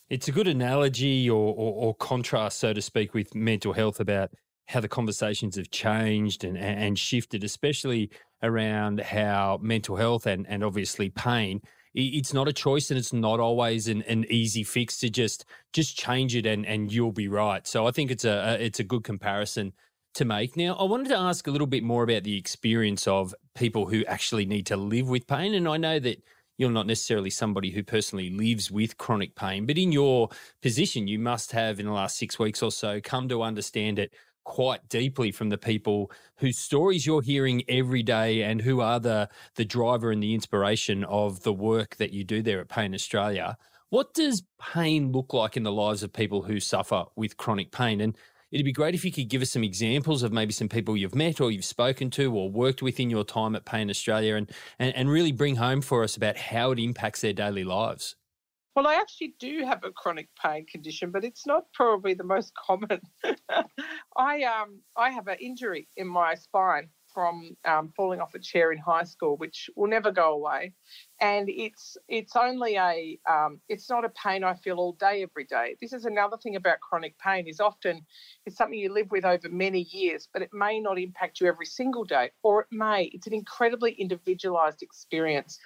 It's 0.08 0.28
a 0.28 0.32
good 0.32 0.46
analogy 0.46 1.28
or, 1.28 1.54
or, 1.54 1.86
or 1.86 1.94
contrast, 1.96 2.60
so 2.60 2.72
to 2.72 2.82
speak, 2.82 3.14
with 3.14 3.34
mental 3.34 3.72
health 3.72 3.98
about 3.98 4.30
how 4.66 4.80
the 4.80 4.88
conversations 4.88 5.56
have 5.56 5.70
changed 5.70 6.44
and, 6.44 6.56
and 6.56 6.98
shifted, 6.98 7.42
especially 7.42 8.10
around 8.42 9.00
how 9.00 9.58
mental 9.60 9.96
health 9.96 10.26
and, 10.26 10.46
and 10.48 10.62
obviously 10.62 11.08
pain 11.10 11.60
it's 11.94 12.32
not 12.32 12.48
a 12.48 12.52
choice 12.52 12.90
and 12.90 12.98
it's 12.98 13.12
not 13.12 13.40
always 13.40 13.88
an, 13.88 14.02
an 14.02 14.24
easy 14.30 14.64
fix 14.64 14.98
to 15.00 15.10
just 15.10 15.44
just 15.72 15.96
change 15.96 16.34
it 16.34 16.46
and 16.46 16.66
and 16.66 16.92
you'll 16.92 17.12
be 17.12 17.28
right. 17.28 17.66
So 17.66 17.86
I 17.86 17.90
think 17.90 18.10
it's 18.10 18.24
a, 18.24 18.30
a 18.58 18.64
it's 18.64 18.80
a 18.80 18.84
good 18.84 19.04
comparison 19.04 19.72
to 20.14 20.24
make. 20.24 20.56
Now, 20.56 20.74
I 20.74 20.84
wanted 20.84 21.08
to 21.08 21.18
ask 21.18 21.46
a 21.46 21.50
little 21.50 21.66
bit 21.66 21.82
more 21.82 22.02
about 22.02 22.24
the 22.24 22.36
experience 22.36 23.06
of 23.06 23.34
people 23.54 23.86
who 23.86 24.04
actually 24.06 24.44
need 24.44 24.66
to 24.66 24.76
live 24.76 25.08
with 25.08 25.26
pain. 25.26 25.54
And 25.54 25.68
I 25.68 25.76
know 25.78 25.98
that 25.98 26.22
you're 26.58 26.70
not 26.70 26.86
necessarily 26.86 27.30
somebody 27.30 27.70
who 27.70 27.82
personally 27.82 28.30
lives 28.30 28.70
with 28.70 28.98
chronic 28.98 29.34
pain, 29.34 29.64
but 29.66 29.78
in 29.78 29.90
your 29.90 30.28
position, 30.60 31.08
you 31.08 31.18
must 31.18 31.52
have, 31.52 31.80
in 31.80 31.86
the 31.86 31.92
last 31.92 32.18
six 32.18 32.38
weeks 32.38 32.62
or 32.62 32.70
so, 32.70 33.00
come 33.00 33.28
to 33.28 33.42
understand 33.42 33.98
it 33.98 34.12
quite 34.44 34.88
deeply 34.88 35.30
from 35.30 35.48
the 35.48 35.58
people 35.58 36.10
whose 36.36 36.58
stories 36.58 37.06
you're 37.06 37.22
hearing 37.22 37.62
every 37.68 38.02
day 38.02 38.42
and 38.42 38.62
who 38.62 38.80
are 38.80 39.00
the 39.00 39.28
the 39.56 39.64
driver 39.64 40.10
and 40.10 40.22
the 40.22 40.34
inspiration 40.34 41.04
of 41.04 41.42
the 41.42 41.52
work 41.52 41.96
that 41.96 42.12
you 42.12 42.24
do 42.24 42.42
there 42.42 42.60
at 42.60 42.68
Pain 42.68 42.94
Australia. 42.94 43.56
What 43.90 44.14
does 44.14 44.42
pain 44.58 45.12
look 45.12 45.34
like 45.34 45.56
in 45.56 45.64
the 45.64 45.72
lives 45.72 46.02
of 46.02 46.12
people 46.12 46.42
who 46.42 46.60
suffer 46.60 47.04
with 47.14 47.36
chronic 47.36 47.72
pain? 47.72 48.00
And 48.00 48.16
it'd 48.50 48.64
be 48.64 48.72
great 48.72 48.94
if 48.94 49.04
you 49.04 49.12
could 49.12 49.28
give 49.28 49.42
us 49.42 49.50
some 49.50 49.64
examples 49.64 50.22
of 50.22 50.32
maybe 50.32 50.52
some 50.52 50.68
people 50.68 50.96
you've 50.96 51.14
met 51.14 51.40
or 51.40 51.50
you've 51.50 51.64
spoken 51.64 52.10
to 52.12 52.34
or 52.34 52.50
worked 52.50 52.82
with 52.82 52.98
in 53.00 53.10
your 53.10 53.24
time 53.24 53.54
at 53.54 53.64
Pain 53.64 53.90
Australia 53.90 54.36
and, 54.36 54.50
and, 54.78 54.94
and 54.94 55.10
really 55.10 55.32
bring 55.32 55.56
home 55.56 55.82
for 55.82 56.02
us 56.02 56.16
about 56.16 56.36
how 56.36 56.70
it 56.70 56.78
impacts 56.78 57.20
their 57.20 57.32
daily 57.34 57.64
lives. 57.64 58.16
Well, 58.74 58.86
I 58.86 58.94
actually 58.94 59.34
do 59.38 59.64
have 59.66 59.84
a 59.84 59.90
chronic 59.92 60.28
pain 60.42 60.64
condition, 60.66 61.10
but 61.10 61.24
it's 61.24 61.46
not 61.46 61.66
probably 61.74 62.14
the 62.14 62.24
most 62.24 62.52
common. 62.66 63.00
I 64.16 64.42
um 64.44 64.80
I 64.96 65.10
have 65.10 65.28
an 65.28 65.38
injury 65.40 65.88
in 65.96 66.06
my 66.06 66.34
spine 66.34 66.88
from 67.12 67.54
um, 67.66 67.92
falling 67.94 68.20
off 68.20 68.34
a 68.34 68.38
chair 68.38 68.72
in 68.72 68.78
high 68.78 69.04
school, 69.04 69.36
which 69.36 69.68
will 69.76 69.88
never 69.88 70.10
go 70.10 70.32
away, 70.32 70.72
and 71.20 71.48
it's 71.50 71.98
it's 72.08 72.36
only 72.36 72.76
a 72.76 73.18
um, 73.28 73.60
it's 73.68 73.90
not 73.90 74.06
a 74.06 74.08
pain 74.10 74.42
I 74.44 74.54
feel 74.54 74.78
all 74.78 74.94
day 74.94 75.22
every 75.22 75.44
day. 75.44 75.76
This 75.80 75.92
is 75.92 76.06
another 76.06 76.38
thing 76.38 76.56
about 76.56 76.80
chronic 76.80 77.18
pain 77.18 77.46
is 77.46 77.60
often 77.60 78.00
it's 78.46 78.56
something 78.56 78.78
you 78.78 78.92
live 78.92 79.10
with 79.10 79.26
over 79.26 79.50
many 79.50 79.82
years, 79.90 80.28
but 80.32 80.40
it 80.42 80.50
may 80.54 80.80
not 80.80 80.98
impact 80.98 81.40
you 81.40 81.46
every 81.46 81.66
single 81.66 82.04
day, 82.04 82.30
or 82.42 82.62
it 82.62 82.68
may. 82.70 83.10
It's 83.12 83.26
an 83.26 83.34
incredibly 83.34 83.92
individualized 83.92 84.82
experience 84.82 85.58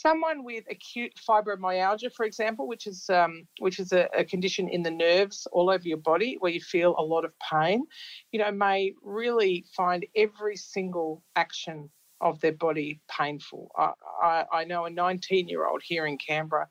someone 0.00 0.44
with 0.44 0.64
acute 0.70 1.12
fibromyalgia, 1.28 2.12
for 2.12 2.24
example, 2.24 2.68
which 2.68 2.86
is 2.86 3.08
um, 3.10 3.46
which 3.58 3.78
is 3.78 3.92
a, 3.92 4.08
a, 4.16 4.24
condition 4.24 4.68
in 4.68 4.82
the 4.82 4.90
nerves 4.90 5.46
all 5.52 5.70
over 5.70 5.86
your 5.86 5.98
body 5.98 6.36
where 6.40 6.52
you 6.52 6.60
feel 6.60 6.94
a 6.98 7.02
lot 7.02 7.24
of 7.24 7.32
pain, 7.38 7.84
you 8.32 8.38
know, 8.38 8.50
may 8.50 8.92
really 9.02 9.64
find 9.74 10.06
every 10.14 10.56
single 10.56 11.22
action 11.34 11.90
of 12.20 12.40
their 12.40 12.52
body 12.52 13.00
painful. 13.10 13.70
I, 13.76 13.92
I, 14.22 14.44
I 14.52 14.64
know 14.64 14.86
a 14.86 14.90
19-year-old 14.90 15.82
here 15.84 16.06
in 16.06 16.16
Canberra, 16.16 16.68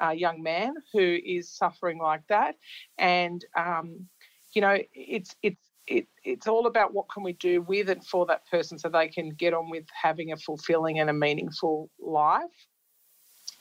a 0.00 0.14
young 0.14 0.42
man 0.42 0.74
who 0.92 1.18
is 1.24 1.50
suffering 1.50 1.98
like 1.98 2.22
that, 2.28 2.56
and 2.98 3.44
um, 3.56 4.08
you 4.54 4.62
know, 4.62 4.78
it's 4.94 5.36
it's 5.42 5.67
it, 5.88 6.06
it's 6.22 6.46
all 6.46 6.66
about 6.66 6.92
what 6.92 7.06
can 7.12 7.22
we 7.22 7.32
do 7.34 7.62
with 7.62 7.88
and 7.88 8.04
for 8.04 8.26
that 8.26 8.46
person 8.50 8.78
so 8.78 8.88
they 8.88 9.08
can 9.08 9.30
get 9.30 9.54
on 9.54 9.70
with 9.70 9.86
having 9.90 10.32
a 10.32 10.36
fulfilling 10.36 11.00
and 11.00 11.08
a 11.08 11.14
meaningful 11.14 11.90
life. 11.98 12.44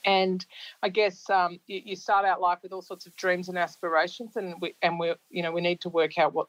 And 0.05 0.46
I 0.84 0.89
guess 0.89 1.29
um, 1.29 1.60
you, 1.67 1.81
you, 1.84 1.96
start 1.96 2.25
out 2.25 2.39
life 2.39 2.60
with 2.63 2.72
all 2.72 2.81
sorts 2.81 3.05
of 3.07 3.15
dreams 3.15 3.50
and 3.50 3.57
aspirations, 3.57 4.36
and 4.36 4.55
we 4.62 4.74
and 4.81 5.00
we 5.00 5.13
you 5.29 5.43
know 5.43 5.51
we 5.51 5.60
need 5.60 5.81
to 5.81 5.89
work 5.89 6.17
out 6.17 6.34
what 6.34 6.48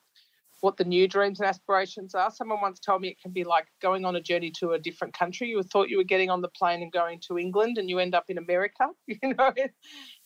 what 0.61 0.77
the 0.77 0.85
new 0.85 1.09
dreams 1.09 1.41
and 1.41 1.49
aspirations 1.49 2.15
are. 2.15 2.31
Someone 2.31 2.61
once 2.61 2.79
told 2.79 3.01
me 3.01 3.09
it 3.09 3.21
can 3.21 3.33
be 3.33 3.45
like 3.45 3.67
going 3.81 4.05
on 4.05 4.17
a 4.17 4.21
journey 4.21 4.53
to 4.59 4.73
a 4.73 4.79
different 4.79 5.15
country. 5.15 5.49
You 5.49 5.63
thought 5.63 5.89
you 5.89 5.97
were 5.97 6.05
getting 6.05 6.31
on 6.31 6.41
the 6.41 6.49
plane 6.49 6.83
and 6.83 6.93
going 6.93 7.21
to 7.27 7.39
England, 7.39 7.79
and 7.79 7.89
you 7.89 7.99
end 7.99 8.15
up 8.15 8.25
in 8.29 8.39
America. 8.39 8.89
You 9.23 9.35
know, 9.35 9.53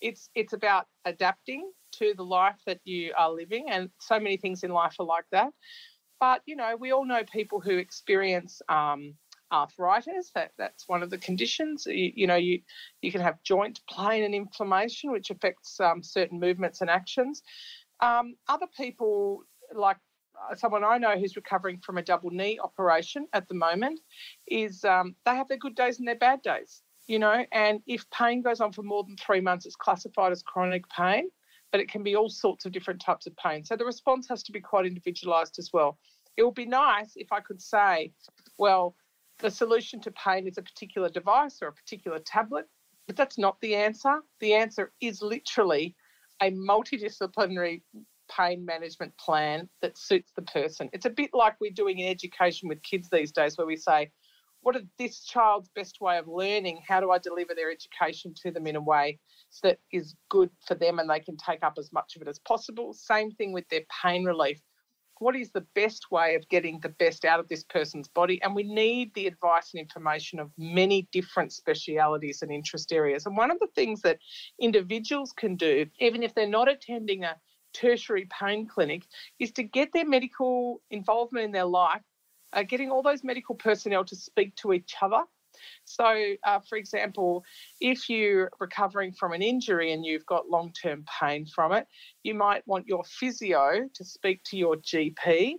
it's 0.00 0.28
it's 0.34 0.52
about 0.52 0.86
adapting 1.06 1.70
to 2.02 2.14
the 2.14 2.24
life 2.24 2.58
that 2.66 2.80
you 2.84 3.12
are 3.16 3.30
living, 3.30 3.70
and 3.70 3.90
so 4.00 4.18
many 4.18 4.36
things 4.36 4.64
in 4.64 4.70
life 4.70 4.96
are 4.98 5.06
like 5.06 5.24
that. 5.32 5.52
But 6.20 6.42
you 6.46 6.56
know, 6.56 6.76
we 6.78 6.92
all 6.92 7.04
know 7.04 7.22
people 7.32 7.60
who 7.60 7.78
experience 7.78 8.62
um, 8.68 9.14
arthritis. 9.52 10.30
That 10.34 10.52
that's 10.58 10.88
one 10.88 11.02
of 11.02 11.10
the 11.10 11.18
conditions. 11.18 11.84
You, 11.86 12.12
you, 12.14 12.26
know, 12.26 12.36
you 12.36 12.60
you 13.02 13.12
can 13.12 13.20
have 13.20 13.42
joint 13.42 13.80
pain 13.94 14.24
and 14.24 14.34
inflammation, 14.34 15.12
which 15.12 15.30
affects 15.30 15.78
um, 15.80 16.02
certain 16.02 16.40
movements 16.40 16.80
and 16.80 16.90
actions. 16.90 17.42
Um, 18.00 18.34
other 18.48 18.66
people, 18.76 19.42
like 19.74 19.98
uh, 20.50 20.54
someone 20.54 20.84
I 20.84 20.98
know 20.98 21.18
who's 21.18 21.36
recovering 21.36 21.80
from 21.84 21.98
a 21.98 22.02
double 22.02 22.30
knee 22.30 22.58
operation 22.62 23.26
at 23.32 23.48
the 23.48 23.54
moment, 23.54 24.00
is 24.48 24.84
um, 24.84 25.14
they 25.24 25.36
have 25.36 25.48
their 25.48 25.58
good 25.58 25.76
days 25.76 25.98
and 25.98 26.08
their 26.08 26.16
bad 26.16 26.42
days. 26.42 26.82
You 27.06 27.18
know, 27.18 27.44
and 27.52 27.80
if 27.86 28.08
pain 28.10 28.42
goes 28.42 28.60
on 28.60 28.72
for 28.72 28.82
more 28.82 29.02
than 29.02 29.16
three 29.16 29.40
months, 29.40 29.66
it's 29.66 29.76
classified 29.76 30.32
as 30.32 30.42
chronic 30.42 30.88
pain. 30.88 31.28
But 31.72 31.80
it 31.80 31.90
can 31.90 32.02
be 32.02 32.14
all 32.14 32.28
sorts 32.28 32.66
of 32.66 32.72
different 32.72 33.00
types 33.00 33.26
of 33.26 33.34
pain. 33.36 33.64
So 33.64 33.76
the 33.76 33.84
response 33.84 34.28
has 34.28 34.42
to 34.44 34.52
be 34.52 34.60
quite 34.60 34.86
individualised 34.86 35.58
as 35.58 35.70
well. 35.72 35.98
It 36.36 36.44
would 36.44 36.54
be 36.54 36.66
nice 36.66 37.12
if 37.16 37.32
I 37.32 37.40
could 37.40 37.60
say, 37.60 38.12
well, 38.58 38.94
the 39.38 39.50
solution 39.50 40.00
to 40.02 40.10
pain 40.12 40.46
is 40.46 40.58
a 40.58 40.62
particular 40.62 41.08
device 41.08 41.58
or 41.62 41.68
a 41.68 41.72
particular 41.72 42.18
tablet, 42.20 42.66
but 43.06 43.16
that's 43.16 43.38
not 43.38 43.60
the 43.60 43.74
answer. 43.74 44.20
The 44.40 44.54
answer 44.54 44.92
is 45.00 45.22
literally 45.22 45.96
a 46.40 46.50
multidisciplinary 46.50 47.82
pain 48.30 48.64
management 48.64 49.16
plan 49.18 49.68
that 49.80 49.98
suits 49.98 50.32
the 50.36 50.42
person. 50.42 50.88
It's 50.92 51.06
a 51.06 51.10
bit 51.10 51.30
like 51.32 51.56
we're 51.60 51.70
doing 51.72 51.98
in 51.98 52.08
education 52.08 52.68
with 52.68 52.82
kids 52.82 53.08
these 53.10 53.32
days, 53.32 53.58
where 53.58 53.66
we 53.66 53.76
say, 53.76 54.10
what 54.62 54.76
is 54.76 54.82
this 54.98 55.24
child's 55.24 55.68
best 55.74 56.00
way 56.00 56.18
of 56.18 56.28
learning? 56.28 56.82
How 56.86 57.00
do 57.00 57.10
I 57.10 57.18
deliver 57.18 57.54
their 57.54 57.70
education 57.70 58.34
to 58.42 58.50
them 58.50 58.66
in 58.66 58.76
a 58.76 58.80
way 58.80 59.18
that 59.62 59.78
is 59.92 60.14
good 60.28 60.50
for 60.66 60.74
them 60.74 60.98
and 60.98 61.10
they 61.10 61.20
can 61.20 61.36
take 61.36 61.62
up 61.62 61.74
as 61.78 61.92
much 61.92 62.16
of 62.16 62.22
it 62.22 62.28
as 62.28 62.38
possible? 62.38 62.92
Same 62.92 63.30
thing 63.32 63.52
with 63.52 63.68
their 63.68 63.82
pain 64.02 64.24
relief 64.24 64.60
what 65.22 65.36
is 65.36 65.52
the 65.52 65.64
best 65.74 66.10
way 66.10 66.34
of 66.34 66.48
getting 66.48 66.80
the 66.80 66.88
best 66.88 67.24
out 67.24 67.38
of 67.38 67.48
this 67.48 67.62
person's 67.62 68.08
body? 68.08 68.42
And 68.42 68.56
we 68.56 68.64
need 68.64 69.14
the 69.14 69.28
advice 69.28 69.70
and 69.72 69.80
information 69.80 70.40
of 70.40 70.50
many 70.58 71.06
different 71.12 71.52
specialities 71.52 72.42
and 72.42 72.50
interest 72.50 72.92
areas. 72.92 73.24
And 73.24 73.36
one 73.36 73.52
of 73.52 73.60
the 73.60 73.68
things 73.76 74.02
that 74.02 74.18
individuals 74.58 75.32
can 75.32 75.54
do, 75.54 75.86
even 76.00 76.24
if 76.24 76.34
they're 76.34 76.48
not 76.48 76.68
attending 76.68 77.22
a 77.22 77.36
tertiary 77.72 78.28
pain 78.36 78.66
clinic, 78.66 79.04
is 79.38 79.52
to 79.52 79.62
get 79.62 79.90
their 79.92 80.06
medical 80.06 80.82
involvement 80.90 81.44
in 81.44 81.52
their 81.52 81.66
life, 81.66 82.02
uh, 82.52 82.62
getting 82.62 82.90
all 82.90 83.02
those 83.02 83.24
medical 83.24 83.54
personnel 83.54 84.04
to 84.04 84.16
speak 84.16 84.54
to 84.56 84.72
each 84.72 84.94
other. 85.00 85.22
So, 85.84 86.34
uh, 86.44 86.60
for 86.60 86.76
example, 86.76 87.44
if 87.80 88.08
you're 88.08 88.50
recovering 88.58 89.12
from 89.12 89.32
an 89.32 89.42
injury 89.42 89.92
and 89.92 90.04
you've 90.04 90.26
got 90.26 90.48
long 90.48 90.72
term 90.72 91.04
pain 91.20 91.46
from 91.46 91.72
it, 91.72 91.86
you 92.22 92.34
might 92.34 92.66
want 92.66 92.86
your 92.86 93.04
physio 93.04 93.88
to 93.94 94.04
speak 94.04 94.42
to 94.44 94.56
your 94.56 94.76
GP 94.76 95.56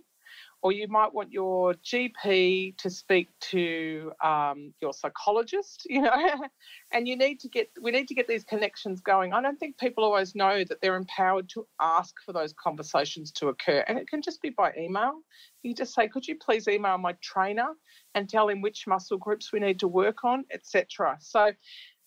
or 0.64 0.72
you 0.72 0.88
might 0.88 1.12
want 1.12 1.30
your 1.30 1.74
GP 1.74 2.78
to 2.78 2.88
speak 2.88 3.28
to 3.38 4.10
um, 4.24 4.72
your 4.80 4.94
psychologist, 4.94 5.86
you 5.90 6.00
know, 6.00 6.10
and 6.92 7.06
you 7.06 7.18
need 7.18 7.38
to 7.40 7.50
get, 7.50 7.68
we 7.82 7.90
need 7.90 8.08
to 8.08 8.14
get 8.14 8.26
these 8.26 8.44
connections 8.44 9.02
going. 9.02 9.34
I 9.34 9.42
don't 9.42 9.60
think 9.60 9.76
people 9.76 10.04
always 10.04 10.34
know 10.34 10.64
that 10.64 10.80
they're 10.80 10.96
empowered 10.96 11.50
to 11.50 11.66
ask 11.82 12.14
for 12.24 12.32
those 12.32 12.54
conversations 12.54 13.30
to 13.32 13.48
occur. 13.48 13.84
And 13.86 13.98
it 13.98 14.08
can 14.08 14.22
just 14.22 14.40
be 14.40 14.48
by 14.48 14.72
email. 14.78 15.20
You 15.62 15.74
just 15.74 15.94
say, 15.94 16.08
could 16.08 16.26
you 16.26 16.36
please 16.38 16.66
email 16.66 16.96
my 16.96 17.14
trainer 17.22 17.68
and 18.14 18.26
tell 18.26 18.48
him 18.48 18.62
which 18.62 18.86
muscle 18.86 19.18
groups 19.18 19.52
we 19.52 19.60
need 19.60 19.78
to 19.80 19.88
work 19.88 20.24
on, 20.24 20.46
etc. 20.50 21.18
So 21.20 21.52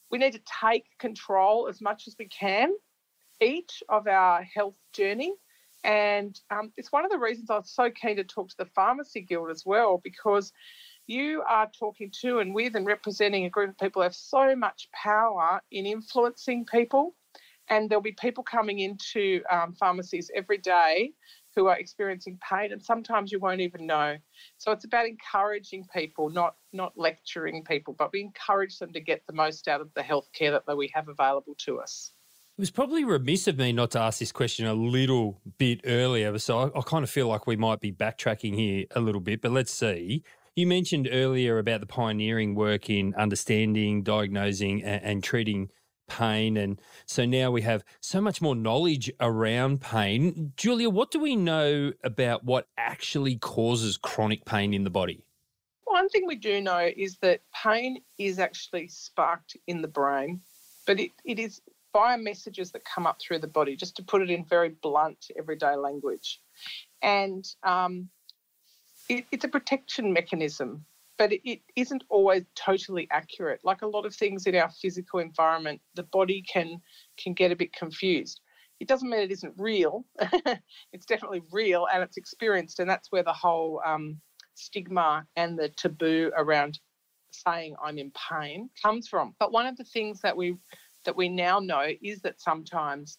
we 0.09 0.17
need 0.17 0.33
to 0.33 0.41
take 0.63 0.85
control 0.97 1.67
as 1.67 1.79
much 1.79 2.07
as 2.07 2.15
we 2.17 2.27
can 2.27 2.73
each 3.39 3.83
of 3.87 4.07
our 4.07 4.41
health 4.41 4.73
journey 4.93 5.35
and 5.88 6.38
um, 6.51 6.74
it's 6.75 6.91
one 6.91 7.06
of 7.06 7.12
the 7.12 7.17
reasons 7.17 7.50
I 7.50 7.56
was 7.56 7.72
so 7.72 7.89
keen 7.89 8.17
to 8.17 8.25
talk 8.25 8.50
to 8.50 8.58
the 8.58 8.65
Pharmacy 8.75 9.22
Guild 9.22 9.50
as 9.50 9.63
well, 9.65 10.01
because 10.03 10.51
you 11.08 11.41
are 11.48 11.72
talking 11.79 12.12
to 12.22 12.39
and 12.39 12.53
with 12.53 12.75
and 12.75 12.86
representing 12.86 13.46
a 13.46 13.50
group 13.50 13.70
of 13.70 13.77
people 13.77 14.01
who 14.01 14.03
have 14.03 14.13
so 14.13 14.53
much 14.53 14.89
power 14.91 15.62
in 15.72 15.86
influencing 15.86 16.65
people. 16.65 17.15
And 17.70 17.89
there'll 17.89 18.01
be 18.01 18.12
people 18.12 18.44
coming 18.44 18.79
into 18.79 19.41
um, 19.50 19.74
pharmacies 19.74 20.29
every 20.36 20.58
day 20.58 21.13
who 21.56 21.67
are 21.67 21.77
experiencing 21.77 22.38
pain, 22.48 22.72
and 22.72 22.84
sometimes 22.84 23.32
you 23.32 23.39
won't 23.39 23.62
even 23.62 23.88
know. 23.88 24.17
So 24.58 24.72
it's 24.72 24.86
about 24.86 25.08
encouraging 25.08 25.86
people, 25.94 26.29
not 26.29 26.56
not 26.74 26.94
lecturing 26.98 27.63
people, 27.63 27.96
but 27.98 28.12
we 28.12 28.22
encourage 28.22 28.77
them 28.77 28.91
to 28.94 29.00
get 29.00 29.24
the 29.25 29.34
most 29.34 29.67
out 29.67 29.82
of 29.82 29.94
the 29.96 30.01
healthcare 30.01 30.60
that 30.65 30.77
we 30.77 30.91
have 30.94 31.08
available 31.08 31.56
to 31.60 31.79
us. 31.79 32.12
It 32.57 32.61
was 32.61 32.71
probably 32.71 33.03
remiss 33.03 33.47
of 33.47 33.59
me 33.59 33.71
not 33.71 33.91
to 33.91 33.99
ask 33.99 34.17
this 34.17 34.31
question 34.31 34.65
a 34.65 34.73
little 34.73 35.39
bit 35.59 35.81
earlier. 35.85 36.35
So 36.39 36.57
I, 36.57 36.79
I, 36.79 36.81
kind 36.81 37.03
of 37.03 37.09
feel 37.11 37.27
like 37.27 37.45
we 37.45 37.55
might 37.55 37.81
be 37.81 37.91
backtracking 37.91 38.55
here 38.55 38.85
a 38.95 38.99
little 38.99 39.21
bit, 39.21 39.43
but 39.43 39.51
let's 39.51 39.71
see. 39.71 40.23
You 40.55 40.65
mentioned 40.65 41.07
earlier 41.11 41.59
about 41.59 41.81
the 41.81 41.85
pioneering 41.85 42.55
work 42.55 42.89
in 42.89 43.13
understanding, 43.13 44.01
diagnosing, 44.01 44.83
and, 44.83 45.03
and 45.03 45.23
treating 45.23 45.69
pain. 46.07 46.57
And 46.57 46.81
so 47.05 47.25
now 47.25 47.51
we 47.51 47.61
have 47.61 47.83
so 48.01 48.21
much 48.21 48.41
more 48.41 48.55
knowledge 48.55 49.11
around 49.19 49.79
pain. 49.79 50.53
Julia, 50.57 50.89
what 50.89 51.11
do 51.11 51.19
we 51.19 51.35
know 51.35 51.93
about 52.03 52.43
what 52.43 52.69
actually 52.75 53.35
causes 53.35 53.97
chronic 53.97 54.45
pain 54.45 54.73
in 54.73 54.83
the 54.83 54.89
body? 54.89 55.23
One 55.83 56.09
thing 56.09 56.25
we 56.25 56.35
do 56.35 56.59
know 56.59 56.89
is 56.97 57.19
that 57.19 57.41
pain 57.53 57.99
is 58.17 58.39
actually 58.39 58.87
sparked 58.87 59.55
in 59.67 59.83
the 59.83 59.87
brain, 59.87 60.41
but 60.87 60.99
it, 60.99 61.11
it 61.23 61.37
is 61.37 61.61
via 61.98 62.16
messages 62.16 62.72
that 62.72 62.84
come 62.86 63.08
up 63.08 63.20
through 63.20 63.39
the 63.39 63.48
body, 63.48 63.75
just 63.75 63.96
to 63.96 64.04
put 64.04 64.22
it 64.22 64.30
in 64.30 64.46
very 64.46 64.70
blunt, 64.84 65.25
everyday 65.36 65.75
language. 65.75 66.39
And 67.01 67.44
um, 67.63 68.10
it, 69.10 69.25
it's 69.32 69.46
a 69.46 69.48
protection 69.48 70.13
mechanism, 70.13 70.86
but 71.18 71.34
it, 71.34 71.42
it 71.44 71.62
isn't 71.75 72.04
always 72.10 72.44
totally 72.54 73.08
accurate. 73.10 73.62
Like 73.63 73.82
a 73.82 73.88
lot 73.88 74.06
of 74.06 74.13
things 74.16 74.46
in 74.46 74.56
our 74.56 74.70
physical 74.70 75.20
environment, 75.20 75.82
the 75.96 76.04
body 76.04 76.44
can 76.44 76.80
can 77.18 77.34
get 77.34 77.51
a 77.51 77.56
bit 77.56 77.74
confused. 77.74 78.42
it 78.80 78.88
doesn't 78.88 79.10
mean 79.10 79.22
it 79.22 79.32
isn't 79.32 79.56
real. 79.58 80.06
it's 80.94 81.08
definitely 81.08 81.42
real 81.51 81.88
and 81.92 82.04
it's 82.04 82.18
experienced, 82.18 82.80
and 82.80 82.88
that's 82.88 83.12
where 83.12 83.24
the 83.24 83.34
whole 83.34 83.82
um, 83.84 84.22
stigma 84.54 85.25
and 85.36 85.58
the 85.58 85.70
taboo 85.70 86.32
around 86.38 86.80
saying 87.32 87.75
I'm 87.84 87.98
in 87.98 88.12
pain 88.30 88.70
comes 88.84 89.08
from. 89.08 89.34
But 89.39 89.51
one 89.51 89.66
of 89.66 89.77
the 89.77 89.84
things 89.84 90.22
that 90.22 90.38
we 90.38 90.58
that 91.07 91.15
we 91.15 91.29
now 91.29 91.57
know 91.57 91.87
is 92.03 92.21
that 92.21 92.39
sometimes 92.39 93.17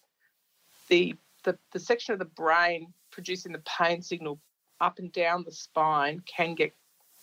the 0.87 1.13
the, 1.43 1.57
the 1.73 1.79
section 1.79 2.13
of 2.13 2.19
the 2.19 2.25
brain 2.25 2.93
producing 3.11 3.51
the 3.51 3.63
pain 3.79 4.01
signal 4.01 4.39
up 4.79 4.99
and 4.99 5.11
down 5.11 5.43
the 5.43 5.51
spine 5.51 6.21
can 6.25 6.53
get 6.53 6.73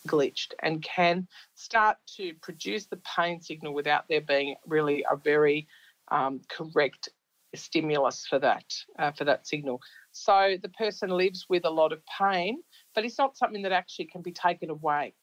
glitched 0.09 0.53
and 0.63 0.83
can 0.83 1.27
start 1.55 1.97
to 2.17 2.33
produce 2.43 2.87
the 2.87 3.01
pain 3.17 3.41
signal 3.41 3.75
without 3.75 4.05
there 4.09 4.21
being 4.21 4.57
really 4.67 5.05
a 5.11 5.17
very 5.17 5.69
um, 6.11 6.41
correct 6.49 7.11
stimulus 7.55 8.27
for 8.29 8.39
that 8.39 8.65
uh, 8.99 9.13
for 9.13 9.25
that 9.25 9.47
signal. 9.47 9.81
So 10.11 10.57
the 10.61 10.69
person 10.71 11.11
lives 11.11 11.47
with 11.49 11.65
a 11.65 11.71
lot 11.71 11.93
of 11.93 12.01
pain, 12.19 12.61
but 12.95 13.05
it's 13.05 13.19
not 13.19 13.37
something 13.37 13.63
that 13.63 13.73
actually 13.73 14.07
can 14.07 14.23
be 14.23 14.33
taken 14.33 14.71
away. 14.71 15.15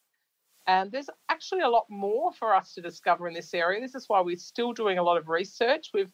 And 0.67 0.91
there's 0.91 1.09
actually 1.29 1.61
a 1.61 1.69
lot 1.69 1.85
more 1.89 2.31
for 2.33 2.55
us 2.55 2.73
to 2.73 2.81
discover 2.81 3.27
in 3.27 3.33
this 3.33 3.53
area. 3.53 3.81
This 3.81 3.95
is 3.95 4.05
why 4.07 4.21
we're 4.21 4.37
still 4.37 4.71
doing 4.71 4.97
a 4.97 5.03
lot 5.03 5.17
of 5.17 5.27
research. 5.27 5.89
We've 5.93 6.11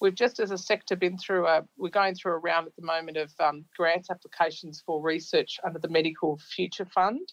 we've 0.00 0.14
just 0.14 0.38
as 0.40 0.50
a 0.50 0.58
sector 0.58 0.96
been 0.96 1.16
through 1.16 1.46
a 1.46 1.62
we're 1.78 1.88
going 1.88 2.14
through 2.14 2.32
a 2.32 2.38
round 2.38 2.66
at 2.66 2.76
the 2.76 2.84
moment 2.84 3.16
of 3.16 3.32
um, 3.40 3.64
grant 3.74 4.08
applications 4.10 4.82
for 4.84 5.00
research 5.02 5.58
under 5.64 5.78
the 5.78 5.88
Medical 5.88 6.38
Future 6.54 6.84
Fund, 6.84 7.32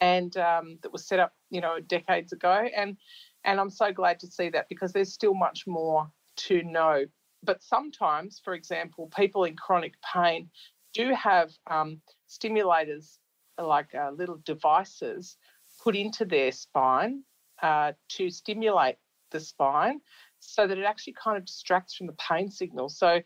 and 0.00 0.36
um, 0.36 0.78
that 0.82 0.92
was 0.92 1.06
set 1.06 1.20
up 1.20 1.32
you 1.50 1.60
know 1.60 1.80
decades 1.80 2.32
ago. 2.32 2.66
And 2.76 2.96
and 3.44 3.58
I'm 3.60 3.70
so 3.70 3.92
glad 3.92 4.20
to 4.20 4.26
see 4.26 4.50
that 4.50 4.68
because 4.68 4.92
there's 4.92 5.12
still 5.12 5.34
much 5.34 5.66
more 5.66 6.10
to 6.36 6.62
know. 6.64 7.04
But 7.42 7.62
sometimes, 7.62 8.40
for 8.42 8.54
example, 8.54 9.10
people 9.14 9.44
in 9.44 9.56
chronic 9.56 9.94
pain 10.02 10.50
do 10.94 11.12
have 11.14 11.50
um, 11.70 12.00
stimulators 12.28 13.18
like 13.58 13.94
uh, 13.94 14.10
little 14.10 14.40
devices 14.44 15.36
put 15.84 15.94
into 15.94 16.24
their 16.24 16.50
spine 16.50 17.22
uh, 17.62 17.92
to 18.08 18.30
stimulate 18.30 18.96
the 19.30 19.38
spine 19.38 20.00
so 20.40 20.66
that 20.66 20.78
it 20.78 20.84
actually 20.84 21.14
kind 21.22 21.36
of 21.36 21.44
distracts 21.44 21.94
from 21.94 22.06
the 22.06 22.14
pain 22.14 22.50
signal. 22.50 22.88
So 22.88 23.20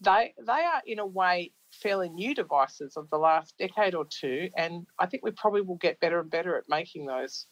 they 0.00 0.34
they 0.46 0.52
are 0.52 0.82
in 0.86 1.00
a 1.00 1.06
way 1.06 1.52
fairly 1.72 2.08
new 2.08 2.34
devices 2.34 2.96
of 2.96 3.10
the 3.10 3.18
last 3.18 3.54
decade 3.58 3.94
or 3.94 4.06
two, 4.08 4.48
and 4.56 4.86
I 4.98 5.06
think 5.06 5.24
we 5.24 5.32
probably 5.32 5.62
will 5.62 5.76
get 5.76 6.00
better 6.00 6.20
and 6.20 6.30
better 6.30 6.56
at 6.56 6.64
making 6.68 7.06
those. 7.06 7.46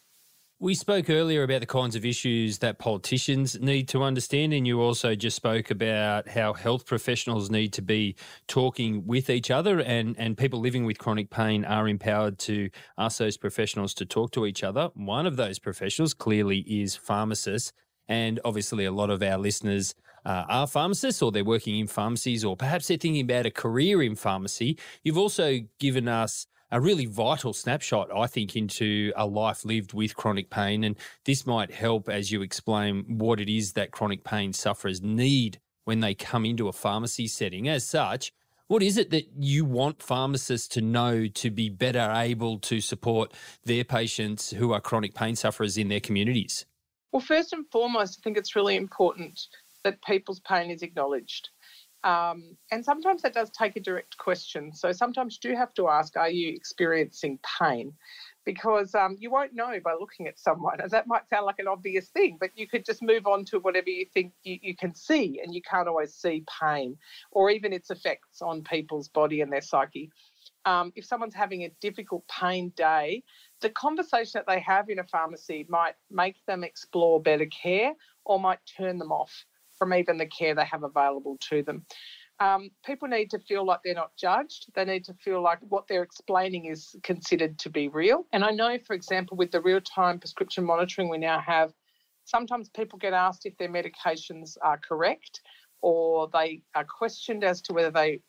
We 0.59 0.73
spoke 0.73 1.07
earlier 1.11 1.43
about 1.43 1.59
the 1.59 1.67
kinds 1.67 1.95
of 1.95 2.03
issues 2.03 2.57
that 2.59 2.79
politicians 2.79 3.59
need 3.59 3.87
to 3.89 4.01
understand, 4.01 4.53
and 4.53 4.65
you 4.65 4.81
also 4.81 5.13
just 5.13 5.35
spoke 5.35 5.69
about 5.69 6.27
how 6.27 6.53
health 6.53 6.87
professionals 6.87 7.51
need 7.51 7.73
to 7.73 7.83
be 7.83 8.15
talking 8.47 9.05
with 9.05 9.29
each 9.29 9.51
other, 9.51 9.79
and, 9.79 10.15
and 10.17 10.35
people 10.35 10.59
living 10.59 10.83
with 10.83 10.97
chronic 10.97 11.29
pain 11.29 11.63
are 11.63 11.87
empowered 11.87 12.39
to 12.39 12.71
ask 12.97 13.19
those 13.19 13.37
professionals 13.37 13.93
to 13.93 14.05
talk 14.05 14.31
to 14.31 14.47
each 14.47 14.63
other. 14.63 14.89
One 14.95 15.27
of 15.27 15.35
those 15.35 15.59
professionals 15.59 16.15
clearly 16.15 16.61
is 16.61 16.95
pharmacists. 16.95 17.71
And 18.07 18.39
obviously, 18.43 18.85
a 18.85 18.91
lot 18.91 19.11
of 19.11 19.21
our 19.21 19.37
listeners 19.37 19.93
uh, 20.25 20.45
are 20.49 20.65
pharmacists 20.65 21.21
or 21.21 21.31
they're 21.31 21.45
working 21.45 21.77
in 21.77 21.85
pharmacies 21.85 22.43
or 22.43 22.57
perhaps 22.57 22.87
they're 22.87 22.97
thinking 22.97 23.21
about 23.21 23.45
a 23.45 23.51
career 23.51 24.01
in 24.01 24.15
pharmacy. 24.15 24.79
You've 25.03 25.19
also 25.19 25.59
given 25.79 26.07
us 26.07 26.47
a 26.71 26.81
really 26.81 27.05
vital 27.05 27.53
snapshot, 27.53 28.09
I 28.15 28.27
think, 28.27 28.55
into 28.55 29.13
a 29.15 29.25
life 29.25 29.63
lived 29.63 29.93
with 29.93 30.15
chronic 30.15 30.49
pain. 30.49 30.83
And 30.83 30.95
this 31.25 31.45
might 31.45 31.71
help 31.71 32.09
as 32.09 32.31
you 32.31 32.41
explain 32.41 33.17
what 33.17 33.39
it 33.39 33.49
is 33.49 33.73
that 33.73 33.91
chronic 33.91 34.23
pain 34.23 34.53
sufferers 34.53 35.01
need 35.01 35.59
when 35.85 36.01
they 36.01 36.13
come 36.13 36.45
into 36.45 36.67
a 36.67 36.73
pharmacy 36.73 37.27
setting. 37.27 37.69
As 37.69 37.87
such, 37.87 38.33
what 38.67 38.83
is 38.83 38.97
it 38.97 39.11
that 39.11 39.29
you 39.37 39.63
want 39.63 40.03
pharmacists 40.03 40.67
to 40.69 40.81
know 40.81 41.27
to 41.27 41.49
be 41.49 41.69
better 41.69 42.11
able 42.13 42.59
to 42.59 42.81
support 42.81 43.33
their 43.63 43.85
patients 43.85 44.51
who 44.51 44.73
are 44.73 44.81
chronic 44.81 45.13
pain 45.13 45.37
sufferers 45.37 45.77
in 45.77 45.87
their 45.87 46.01
communities? 46.01 46.65
Well, 47.13 47.21
first 47.21 47.53
and 47.53 47.65
foremost, 47.71 48.19
I 48.19 48.21
think 48.21 48.37
it's 48.37 48.57
really 48.57 48.75
important 48.75 49.39
that 49.85 50.03
people's 50.03 50.41
pain 50.41 50.69
is 50.69 50.81
acknowledged. 50.81 51.49
Um, 52.03 52.55
and 52.71 52.85
sometimes 52.85 53.21
that 53.23 53.33
does 53.33 53.49
take 53.49 53.75
a 53.75 53.79
direct 53.79 54.17
question. 54.17 54.71
So 54.73 54.91
sometimes 54.91 55.39
you 55.41 55.49
do 55.49 55.55
have 55.55 55.73
to 55.75 55.89
ask, 55.89 56.15
are 56.15 56.29
you 56.29 56.53
experiencing 56.53 57.39
pain? 57.59 57.93
Because 58.45 58.95
um, 58.95 59.17
you 59.19 59.29
won't 59.29 59.53
know 59.53 59.79
by 59.83 59.93
looking 59.99 60.27
at 60.27 60.39
someone. 60.39 60.79
And 60.79 60.91
that 60.91 61.07
might 61.07 61.27
sound 61.27 61.45
like 61.45 61.59
an 61.59 61.67
obvious 61.67 62.07
thing, 62.09 62.37
but 62.39 62.51
you 62.55 62.67
could 62.67 62.85
just 62.85 63.01
move 63.01 63.27
on 63.27 63.43
to 63.45 63.59
whatever 63.59 63.89
you 63.89 64.05
think 64.13 64.31
you, 64.43 64.57
you 64.61 64.75
can 64.75 64.95
see, 64.95 65.41
and 65.43 65.53
you 65.53 65.61
can't 65.61 65.87
always 65.87 66.13
see 66.13 66.45
pain 66.61 66.97
or 67.31 67.49
even 67.49 67.73
its 67.73 67.89
effects 67.89 68.41
on 68.41 68.63
people's 68.63 69.09
body 69.09 69.41
and 69.41 69.51
their 69.51 69.61
psyche. 69.61 70.09
Um, 70.65 70.93
if 70.95 71.05
someone's 71.05 71.33
having 71.33 71.63
a 71.63 71.71
difficult 71.81 72.25
pain 72.27 72.71
day, 72.75 73.23
the 73.61 73.69
conversation 73.69 74.31
that 74.35 74.47
they 74.47 74.59
have 74.59 74.89
in 74.89 74.99
a 74.99 75.03
pharmacy 75.03 75.65
might 75.67 75.95
make 76.11 76.37
them 76.45 76.63
explore 76.63 77.21
better 77.21 77.47
care 77.47 77.93
or 78.23 78.39
might 78.39 78.59
turn 78.77 78.97
them 78.97 79.11
off 79.11 79.45
from 79.77 79.93
even 79.93 80.17
the 80.17 80.25
care 80.25 80.55
they 80.55 80.65
have 80.65 80.83
available 80.83 81.37
to 81.49 81.63
them. 81.63 81.85
Um, 82.39 82.69
people 82.85 83.07
need 83.07 83.31
to 83.31 83.39
feel 83.39 83.65
like 83.65 83.79
they're 83.83 83.95
not 83.95 84.11
judged. 84.15 84.67
They 84.75 84.85
need 84.85 85.03
to 85.05 85.13
feel 85.15 85.41
like 85.41 85.59
what 85.61 85.87
they're 85.87 86.03
explaining 86.03 86.65
is 86.65 86.95
considered 87.03 87.57
to 87.59 87.69
be 87.69 87.87
real. 87.87 88.25
And 88.31 88.43
I 88.43 88.51
know, 88.51 88.77
for 88.85 88.93
example, 88.93 89.37
with 89.37 89.51
the 89.51 89.61
real 89.61 89.81
time 89.81 90.19
prescription 90.19 90.63
monitoring 90.63 91.09
we 91.09 91.17
now 91.17 91.39
have, 91.39 91.73
sometimes 92.25 92.69
people 92.69 92.99
get 92.99 93.13
asked 93.13 93.45
if 93.45 93.57
their 93.57 93.69
medications 93.69 94.55
are 94.61 94.79
correct 94.87 95.41
or 95.81 96.29
they 96.31 96.61
are 96.75 96.85
questioned 96.85 97.43
as 97.43 97.61
to 97.63 97.73
whether 97.73 97.91
they 97.91 98.19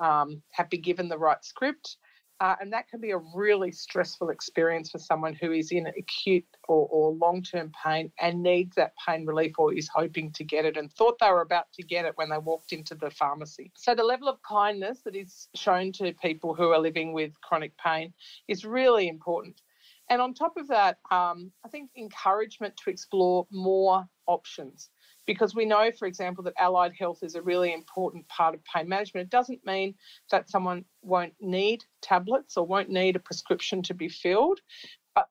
um, 0.00 0.42
have 0.52 0.68
been 0.68 0.82
given 0.82 1.08
the 1.08 1.18
right 1.18 1.44
script. 1.44 1.96
Uh, 2.40 2.54
and 2.60 2.70
that 2.70 2.86
can 2.88 3.00
be 3.00 3.12
a 3.12 3.20
really 3.34 3.72
stressful 3.72 4.28
experience 4.28 4.90
for 4.90 4.98
someone 4.98 5.34
who 5.34 5.52
is 5.52 5.70
in 5.70 5.86
acute 5.86 6.44
or, 6.68 6.86
or 6.90 7.12
long 7.12 7.42
term 7.42 7.72
pain 7.82 8.12
and 8.20 8.42
needs 8.42 8.76
that 8.76 8.92
pain 9.06 9.24
relief 9.24 9.52
or 9.58 9.72
is 9.72 9.88
hoping 9.94 10.30
to 10.32 10.44
get 10.44 10.66
it 10.66 10.76
and 10.76 10.92
thought 10.92 11.18
they 11.18 11.30
were 11.30 11.40
about 11.40 11.72
to 11.72 11.82
get 11.82 12.04
it 12.04 12.12
when 12.16 12.28
they 12.28 12.36
walked 12.36 12.72
into 12.72 12.94
the 12.94 13.10
pharmacy. 13.10 13.72
So, 13.74 13.94
the 13.94 14.04
level 14.04 14.28
of 14.28 14.36
kindness 14.42 15.00
that 15.04 15.16
is 15.16 15.48
shown 15.54 15.92
to 15.92 16.12
people 16.12 16.54
who 16.54 16.70
are 16.72 16.78
living 16.78 17.14
with 17.14 17.40
chronic 17.40 17.72
pain 17.78 18.12
is 18.48 18.66
really 18.66 19.08
important. 19.08 19.62
And 20.10 20.20
on 20.20 20.34
top 20.34 20.56
of 20.58 20.68
that, 20.68 20.98
um, 21.10 21.50
I 21.64 21.68
think 21.68 21.90
encouragement 21.96 22.76
to 22.84 22.90
explore 22.90 23.46
more 23.50 24.06
options 24.26 24.90
because 25.26 25.54
we 25.54 25.64
know, 25.64 25.90
for 25.98 26.06
example, 26.06 26.44
that 26.44 26.54
allied 26.58 26.92
health 26.98 27.22
is 27.22 27.34
a 27.34 27.42
really 27.42 27.72
important 27.72 28.26
part 28.28 28.54
of 28.54 28.64
pain 28.64 28.88
management. 28.88 29.26
It 29.26 29.30
doesn't 29.30 29.66
mean 29.66 29.94
that 30.30 30.48
someone 30.48 30.84
won't 31.02 31.34
need 31.40 31.84
tablets 32.00 32.56
or 32.56 32.66
won't 32.66 32.88
need 32.88 33.16
a 33.16 33.20
prescription 33.20 33.82
to 33.82 33.94
be 33.94 34.08
filled, 34.08 34.60
but 35.14 35.28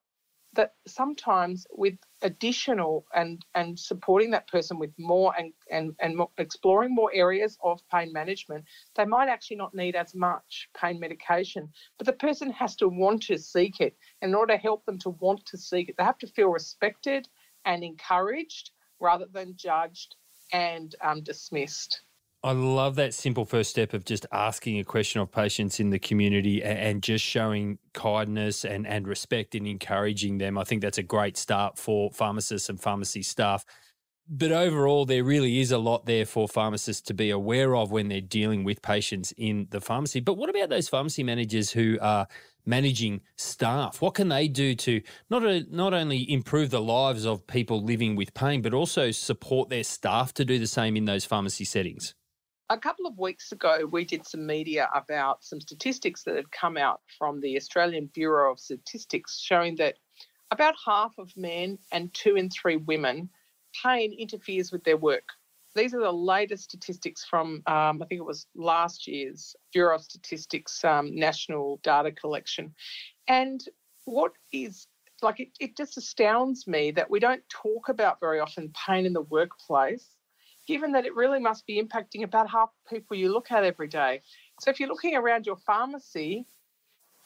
that 0.54 0.74
sometimes 0.86 1.66
with 1.70 1.94
additional 2.22 3.06
and, 3.14 3.44
and 3.54 3.78
supporting 3.78 4.30
that 4.30 4.48
person 4.48 4.78
with 4.78 4.92
more 4.98 5.34
and, 5.38 5.52
and, 5.70 5.94
and 6.00 6.16
more, 6.16 6.30
exploring 6.38 6.94
more 6.94 7.10
areas 7.14 7.58
of 7.62 7.80
pain 7.90 8.12
management, 8.12 8.64
they 8.96 9.04
might 9.04 9.28
actually 9.28 9.56
not 9.56 9.74
need 9.74 9.96
as 9.96 10.14
much 10.14 10.68
pain 10.78 11.00
medication, 11.00 11.70
but 11.98 12.06
the 12.06 12.12
person 12.12 12.50
has 12.50 12.76
to 12.76 12.88
want 12.88 13.22
to 13.22 13.38
seek 13.38 13.80
it. 13.80 13.96
In 14.20 14.34
order 14.34 14.54
to 14.54 14.60
help 14.60 14.84
them 14.84 14.98
to 15.00 15.10
want 15.10 15.44
to 15.46 15.58
seek 15.58 15.88
it, 15.88 15.96
they 15.96 16.04
have 16.04 16.18
to 16.18 16.26
feel 16.26 16.48
respected 16.48 17.28
and 17.64 17.82
encouraged 17.82 18.70
rather 19.00 19.26
than 19.32 19.54
judged 19.56 20.16
and 20.52 20.94
um, 21.02 21.22
dismissed. 21.22 22.00
I 22.42 22.52
love 22.52 22.94
that 22.96 23.12
simple 23.12 23.44
first 23.44 23.70
step 23.70 23.92
of 23.92 24.04
just 24.04 24.24
asking 24.30 24.78
a 24.78 24.84
question 24.84 25.20
of 25.20 25.32
patients 25.32 25.80
in 25.80 25.90
the 25.90 25.98
community 25.98 26.62
and 26.62 27.02
just 27.02 27.24
showing 27.24 27.78
kindness 27.92 28.64
and, 28.64 28.86
and 28.86 29.08
respect 29.08 29.56
and 29.56 29.66
encouraging 29.66 30.38
them. 30.38 30.56
I 30.56 30.62
think 30.62 30.82
that's 30.82 30.98
a 30.98 31.02
great 31.02 31.36
start 31.36 31.76
for 31.76 32.10
pharmacists 32.12 32.68
and 32.68 32.80
pharmacy 32.80 33.22
staff. 33.22 33.64
But 34.28 34.52
overall, 34.52 35.06
there 35.06 35.24
really 35.24 35.60
is 35.60 35.72
a 35.72 35.78
lot 35.78 36.06
there 36.06 36.26
for 36.26 36.46
pharmacists 36.46 37.02
to 37.08 37.14
be 37.14 37.30
aware 37.30 37.74
of 37.74 37.90
when 37.90 38.08
they're 38.08 38.20
dealing 38.20 38.64
with 38.64 38.82
patients 38.82 39.32
in 39.36 39.66
the 39.70 39.80
pharmacy. 39.80 40.20
But 40.20 40.34
what 40.34 40.50
about 40.50 40.68
those 40.68 40.88
pharmacy 40.88 41.22
managers 41.22 41.70
who 41.70 41.98
are 42.00 42.28
managing 42.66 43.22
staff? 43.36 44.02
What 44.02 44.14
can 44.14 44.28
they 44.28 44.48
do 44.48 44.74
to 44.74 45.00
not 45.30 45.44
a, 45.44 45.64
not 45.70 45.94
only 45.94 46.30
improve 46.30 46.70
the 46.70 46.80
lives 46.80 47.24
of 47.24 47.46
people 47.46 47.82
living 47.82 48.16
with 48.16 48.34
pain, 48.34 48.60
but 48.60 48.74
also 48.74 49.10
support 49.10 49.70
their 49.70 49.84
staff 49.84 50.34
to 50.34 50.44
do 50.44 50.58
the 50.58 50.66
same 50.66 50.96
in 50.96 51.04
those 51.04 51.24
pharmacy 51.24 51.64
settings? 51.64 52.14
A 52.68 52.76
couple 52.76 53.06
of 53.06 53.16
weeks 53.16 53.52
ago, 53.52 53.88
we 53.90 54.04
did 54.04 54.26
some 54.26 54.44
media 54.44 54.88
about 54.92 55.44
some 55.44 55.60
statistics 55.60 56.24
that 56.24 56.34
had 56.34 56.50
come 56.50 56.76
out 56.76 57.00
from 57.16 57.40
the 57.40 57.56
Australian 57.56 58.10
Bureau 58.12 58.52
of 58.52 58.58
Statistics 58.58 59.38
showing 59.38 59.76
that 59.76 59.94
about 60.50 60.74
half 60.84 61.12
of 61.18 61.30
men 61.36 61.78
and 61.92 62.12
two 62.12 62.36
in 62.36 62.50
three 62.50 62.76
women 62.76 63.30
pain 63.84 64.12
interferes 64.12 64.72
with 64.72 64.82
their 64.84 64.96
work. 64.96 65.28
These 65.76 65.94
are 65.94 66.00
the 66.00 66.12
latest 66.12 66.64
statistics 66.64 67.24
from, 67.24 67.62
um, 67.66 68.02
I 68.02 68.06
think 68.06 68.20
it 68.20 68.24
was 68.24 68.46
last 68.54 69.06
year's 69.06 69.54
Bureau 69.72 69.96
of 69.96 70.02
Statistics 70.02 70.84
um, 70.84 71.14
national 71.14 71.80
data 71.82 72.10
collection. 72.12 72.74
And 73.28 73.62
what 74.04 74.32
is 74.52 74.86
like, 75.22 75.40
it, 75.40 75.48
it 75.60 75.76
just 75.76 75.96
astounds 75.96 76.66
me 76.66 76.90
that 76.92 77.10
we 77.10 77.20
don't 77.20 77.42
talk 77.48 77.88
about 77.88 78.20
very 78.20 78.40
often 78.40 78.72
pain 78.86 79.06
in 79.06 79.12
the 79.12 79.22
workplace 79.22 80.16
given 80.66 80.92
that 80.92 81.06
it 81.06 81.14
really 81.14 81.38
must 81.38 81.64
be 81.66 81.80
impacting 81.80 82.24
about 82.24 82.50
half 82.50 82.70
the 82.90 82.96
people 82.96 83.16
you 83.16 83.32
look 83.32 83.52
at 83.52 83.64
every 83.64 83.86
day. 83.86 84.20
So 84.60 84.70
if 84.70 84.80
you're 84.80 84.88
looking 84.88 85.14
around 85.14 85.46
your 85.46 85.56
pharmacy, 85.56 86.44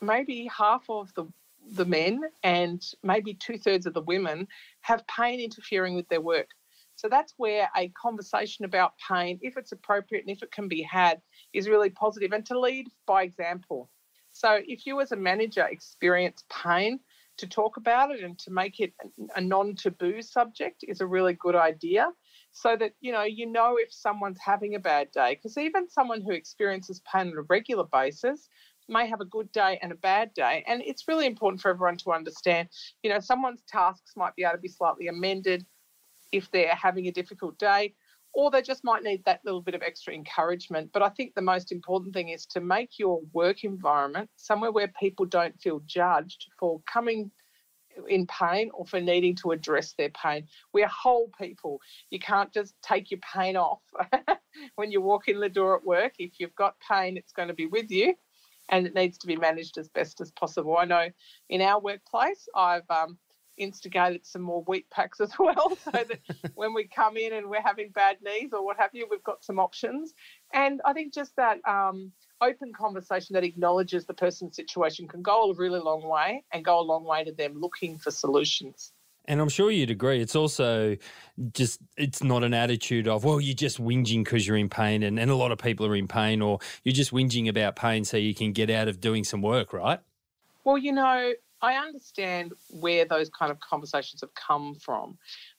maybe 0.00 0.48
half 0.54 0.84
of 0.88 1.12
the 1.14 1.26
the 1.72 1.84
men 1.84 2.22
and 2.42 2.82
maybe 3.02 3.34
two 3.34 3.58
thirds 3.58 3.84
of 3.86 3.92
the 3.92 4.00
women 4.02 4.48
have 4.80 5.06
pain 5.06 5.40
interfering 5.40 5.94
with 5.94 6.08
their 6.08 6.20
work. 6.20 6.48
So 7.00 7.08
that's 7.08 7.32
where 7.38 7.70
a 7.74 7.88
conversation 7.88 8.66
about 8.66 8.92
pain, 9.08 9.38
if 9.40 9.56
it's 9.56 9.72
appropriate 9.72 10.26
and 10.26 10.36
if 10.36 10.42
it 10.42 10.52
can 10.52 10.68
be 10.68 10.82
had, 10.82 11.22
is 11.54 11.66
really 11.66 11.88
positive. 11.88 12.32
And 12.32 12.44
to 12.44 12.60
lead 12.60 12.88
by 13.06 13.22
example. 13.22 13.88
So 14.32 14.60
if 14.66 14.84
you 14.84 15.00
as 15.00 15.10
a 15.10 15.16
manager 15.16 15.66
experience 15.66 16.44
pain, 16.50 17.00
to 17.38 17.46
talk 17.46 17.78
about 17.78 18.10
it 18.10 18.22
and 18.22 18.38
to 18.38 18.50
make 18.50 18.80
it 18.80 18.92
a 19.34 19.40
non-taboo 19.40 20.20
subject 20.20 20.84
is 20.86 21.00
a 21.00 21.06
really 21.06 21.32
good 21.32 21.56
idea. 21.56 22.10
So 22.52 22.76
that 22.76 22.92
you 23.00 23.12
know 23.12 23.22
you 23.22 23.46
know 23.46 23.76
if 23.78 23.90
someone's 23.90 24.40
having 24.44 24.74
a 24.74 24.78
bad 24.78 25.10
day. 25.10 25.36
Because 25.36 25.56
even 25.56 25.88
someone 25.88 26.20
who 26.20 26.32
experiences 26.32 27.00
pain 27.10 27.28
on 27.28 27.38
a 27.38 27.42
regular 27.48 27.84
basis 27.84 28.50
may 28.90 29.08
have 29.08 29.22
a 29.22 29.24
good 29.24 29.50
day 29.52 29.78
and 29.80 29.90
a 29.90 29.94
bad 29.94 30.34
day. 30.34 30.64
And 30.66 30.82
it's 30.84 31.08
really 31.08 31.24
important 31.24 31.62
for 31.62 31.70
everyone 31.70 31.96
to 31.98 32.12
understand 32.12 32.68
you 33.02 33.08
know 33.10 33.20
someone's 33.20 33.62
tasks 33.66 34.12
might 34.16 34.36
be 34.36 34.42
able 34.42 34.56
to 34.56 34.58
be 34.58 34.68
slightly 34.68 35.08
amended 35.08 35.64
if 36.32 36.50
they're 36.50 36.74
having 36.74 37.06
a 37.06 37.12
difficult 37.12 37.58
day 37.58 37.94
or 38.32 38.50
they 38.50 38.62
just 38.62 38.84
might 38.84 39.02
need 39.02 39.24
that 39.24 39.40
little 39.44 39.60
bit 39.60 39.74
of 39.74 39.82
extra 39.82 40.14
encouragement 40.14 40.90
but 40.92 41.02
i 41.02 41.08
think 41.08 41.34
the 41.34 41.42
most 41.42 41.72
important 41.72 42.14
thing 42.14 42.28
is 42.28 42.46
to 42.46 42.60
make 42.60 42.98
your 42.98 43.20
work 43.32 43.64
environment 43.64 44.28
somewhere 44.36 44.72
where 44.72 44.92
people 45.00 45.26
don't 45.26 45.60
feel 45.60 45.80
judged 45.86 46.46
for 46.58 46.80
coming 46.90 47.30
in 48.08 48.26
pain 48.26 48.70
or 48.72 48.86
for 48.86 49.00
needing 49.00 49.34
to 49.34 49.50
address 49.50 49.92
their 49.92 50.10
pain. 50.10 50.46
We're 50.72 50.86
whole 50.86 51.30
people. 51.38 51.80
You 52.10 52.18
can't 52.18 52.52
just 52.52 52.74
take 52.82 53.10
your 53.10 53.20
pain 53.20 53.56
off 53.56 53.82
when 54.76 54.90
you 54.90 55.00
walk 55.00 55.28
in 55.28 55.40
the 55.40 55.48
door 55.48 55.76
at 55.76 55.84
work. 55.84 56.14
If 56.18 56.38
you've 56.38 56.54
got 56.54 56.76
pain, 56.88 57.16
it's 57.16 57.32
going 57.32 57.48
to 57.48 57.54
be 57.54 57.66
with 57.66 57.90
you 57.90 58.14
and 58.68 58.86
it 58.86 58.94
needs 58.94 59.18
to 59.18 59.26
be 59.26 59.36
managed 59.36 59.78
as 59.78 59.88
best 59.88 60.20
as 60.20 60.30
possible. 60.32 60.76
I 60.76 60.84
know 60.84 61.08
in 61.48 61.60
our 61.60 61.80
workplace, 61.80 62.48
I've 62.54 62.88
um, 62.88 63.18
instigated 63.60 64.26
some 64.26 64.42
more 64.42 64.62
wheat 64.62 64.88
packs 64.90 65.20
as 65.20 65.32
well 65.38 65.76
so 65.76 65.90
that 65.92 66.18
when 66.54 66.74
we 66.74 66.84
come 66.84 67.16
in 67.16 67.32
and 67.32 67.48
we're 67.48 67.62
having 67.62 67.90
bad 67.90 68.16
knees 68.22 68.50
or 68.52 68.64
what 68.64 68.78
have 68.78 68.90
you, 68.92 69.06
we've 69.10 69.24
got 69.24 69.44
some 69.44 69.58
options. 69.58 70.14
And 70.52 70.80
I 70.84 70.92
think 70.92 71.14
just 71.14 71.36
that. 71.36 71.58
Um, 71.66 72.12
open 72.42 72.72
conversation 72.72 73.34
that 73.34 73.44
acknowledges 73.44 74.06
the 74.06 74.14
person's 74.14 74.56
situation 74.56 75.06
can 75.06 75.22
go 75.22 75.50
a 75.50 75.54
really 75.54 75.78
long 75.78 76.02
way 76.02 76.42
and 76.52 76.64
go 76.64 76.80
a 76.80 76.82
long 76.82 77.04
way 77.04 77.22
to 77.24 77.32
them 77.32 77.60
looking 77.60 77.98
for 77.98 78.10
solutions. 78.10 78.92
And 79.26 79.40
I'm 79.40 79.48
sure 79.48 79.70
you'd 79.70 79.90
agree. 79.90 80.20
It's 80.20 80.34
also 80.34 80.96
just, 81.52 81.80
it's 81.96 82.22
not 82.22 82.42
an 82.42 82.54
attitude 82.54 83.06
of, 83.06 83.24
well, 83.24 83.40
you're 83.40 83.54
just 83.54 83.80
whinging 83.80 84.24
because 84.24 84.46
you're 84.46 84.56
in 84.56 84.68
pain. 84.68 85.02
And, 85.02 85.20
and 85.20 85.30
a 85.30 85.36
lot 85.36 85.52
of 85.52 85.58
people 85.58 85.86
are 85.86 85.94
in 85.94 86.08
pain, 86.08 86.40
or 86.40 86.58
you're 86.82 86.94
just 86.94 87.12
whinging 87.12 87.48
about 87.48 87.76
pain 87.76 88.04
so 88.04 88.16
you 88.16 88.34
can 88.34 88.52
get 88.52 88.70
out 88.70 88.88
of 88.88 89.00
doing 89.00 89.22
some 89.22 89.42
work, 89.42 89.72
right? 89.72 90.00
Well, 90.64 90.78
you 90.78 90.92
know, 90.92 91.32
I 91.62 91.74
understand 91.74 92.52
where 92.68 93.04
those 93.04 93.28
kind 93.30 93.50
of 93.50 93.60
conversations 93.60 94.22
have 94.22 94.34
come 94.34 94.74
from. 94.74 95.18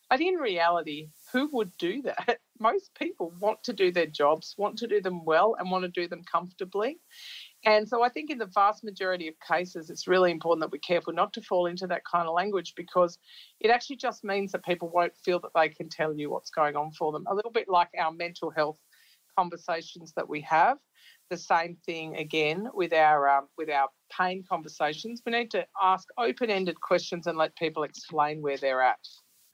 But 0.09 0.19
in 0.19 0.35
reality, 0.35 1.07
who 1.31 1.49
would 1.53 1.71
do 1.77 2.01
that? 2.01 2.39
Most 2.59 2.91
people 2.95 3.33
want 3.39 3.63
to 3.63 3.73
do 3.73 3.91
their 3.91 4.07
jobs, 4.07 4.55
want 4.57 4.77
to 4.79 4.87
do 4.87 5.01
them 5.01 5.23
well, 5.23 5.55
and 5.57 5.71
want 5.71 5.83
to 5.83 5.87
do 5.87 6.07
them 6.07 6.21
comfortably. 6.29 6.97
And 7.63 7.87
so 7.87 8.03
I 8.03 8.09
think 8.09 8.29
in 8.29 8.37
the 8.37 8.45
vast 8.47 8.83
majority 8.83 9.29
of 9.29 9.35
cases, 9.39 9.89
it's 9.89 10.07
really 10.07 10.31
important 10.31 10.61
that 10.61 10.71
we're 10.71 10.79
careful 10.79 11.13
not 11.13 11.31
to 11.33 11.41
fall 11.41 11.67
into 11.67 11.87
that 11.87 12.03
kind 12.03 12.27
of 12.27 12.33
language 12.33 12.73
because 12.75 13.19
it 13.61 13.71
actually 13.71 13.95
just 13.95 14.23
means 14.23 14.51
that 14.51 14.65
people 14.65 14.89
won't 14.89 15.15
feel 15.15 15.39
that 15.39 15.51
they 15.55 15.69
can 15.69 15.87
tell 15.87 16.13
you 16.13 16.29
what's 16.29 16.49
going 16.49 16.75
on 16.75 16.91
for 16.91 17.11
them. 17.11 17.25
A 17.29 17.35
little 17.35 17.51
bit 17.51 17.69
like 17.69 17.89
our 17.97 18.11
mental 18.11 18.49
health 18.49 18.77
conversations 19.37 20.11
that 20.15 20.27
we 20.27 20.41
have. 20.41 20.77
The 21.31 21.37
same 21.37 21.77
thing 21.85 22.17
again 22.17 22.67
with 22.73 22.91
our 22.91 23.29
um, 23.29 23.47
with 23.57 23.69
our 23.69 23.87
pain 24.15 24.43
conversations. 24.47 25.21
We 25.25 25.31
need 25.31 25.49
to 25.51 25.65
ask 25.81 26.05
open-ended 26.17 26.79
questions 26.81 27.25
and 27.25 27.37
let 27.37 27.55
people 27.55 27.83
explain 27.83 28.41
where 28.41 28.57
they're 28.57 28.81
at. 28.81 28.99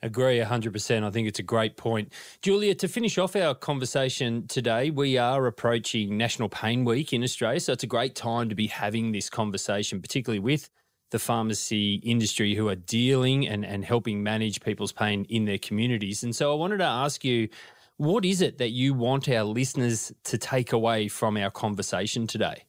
Agree 0.02 0.40
100%. 0.40 1.04
I 1.04 1.10
think 1.12 1.28
it's 1.28 1.40
a 1.40 1.44
great 1.44 1.78
point. 1.78 2.13
Julia, 2.42 2.74
to 2.76 2.88
finish 2.88 3.20
off 3.20 3.36
our 3.36 3.54
conversation 3.56 4.48
today, 4.48 4.90
we 4.90 5.20
are 5.20 5.46
approaching 5.46 6.18
National 6.18 6.50
Pain 6.50 6.84
Week 6.84 7.13
in 7.13 7.24
Australia. 7.24 7.60
So 7.60 7.74
it's 7.74 7.84
a 7.84 7.88
great 7.88 8.16
time 8.16 8.50
to 8.50 8.56
be 8.56 8.68
having 8.68 9.12
this 9.12 9.30
conversation, 9.30 10.02
particularly 10.02 10.40
with 10.40 10.70
the 11.12 11.20
pharmacy 11.20 11.96
industry 12.04 12.54
who 12.54 12.68
are 12.70 12.76
dealing 12.76 13.48
and, 13.48 13.66
and 13.66 13.86
helping 13.86 14.24
manage 14.24 14.62
people's 14.62 14.92
pain 14.92 15.26
in 15.30 15.46
their 15.46 15.58
communities. 15.58 16.24
And 16.24 16.36
so 16.36 16.52
I 16.52 16.56
wanted 16.56 16.78
to 16.78 16.86
ask 16.86 17.24
you, 17.24 17.50
what 17.98 18.26
is 18.26 18.42
it 18.42 18.58
that 18.60 18.70
you 18.70 18.94
want 18.94 19.28
our 19.30 19.44
listeners 19.44 20.12
to 20.24 20.38
take 20.38 20.72
away 20.72 21.08
from 21.08 21.38
our 21.38 21.52
conversation 21.52 22.28
today? 22.28 22.64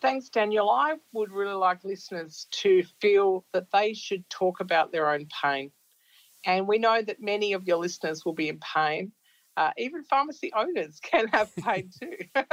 Thanks, 0.00 0.28
Daniel. 0.28 0.70
I 0.70 0.94
would 1.12 1.32
really 1.32 1.54
like 1.54 1.84
listeners 1.84 2.46
to 2.52 2.84
feel 3.00 3.44
that 3.52 3.66
they 3.72 3.94
should 3.94 4.28
talk 4.30 4.60
about 4.60 4.92
their 4.92 5.10
own 5.10 5.26
pain 5.42 5.72
and 6.44 6.66
we 6.66 6.78
know 6.78 7.02
that 7.02 7.20
many 7.20 7.52
of 7.52 7.66
your 7.66 7.78
listeners 7.78 8.24
will 8.24 8.32
be 8.32 8.48
in 8.48 8.58
pain. 8.60 9.12
Uh, 9.56 9.70
even 9.76 10.04
pharmacy 10.04 10.52
owners 10.56 11.00
can 11.02 11.28
have 11.28 11.54
pain 11.56 11.90
too. 12.00 12.16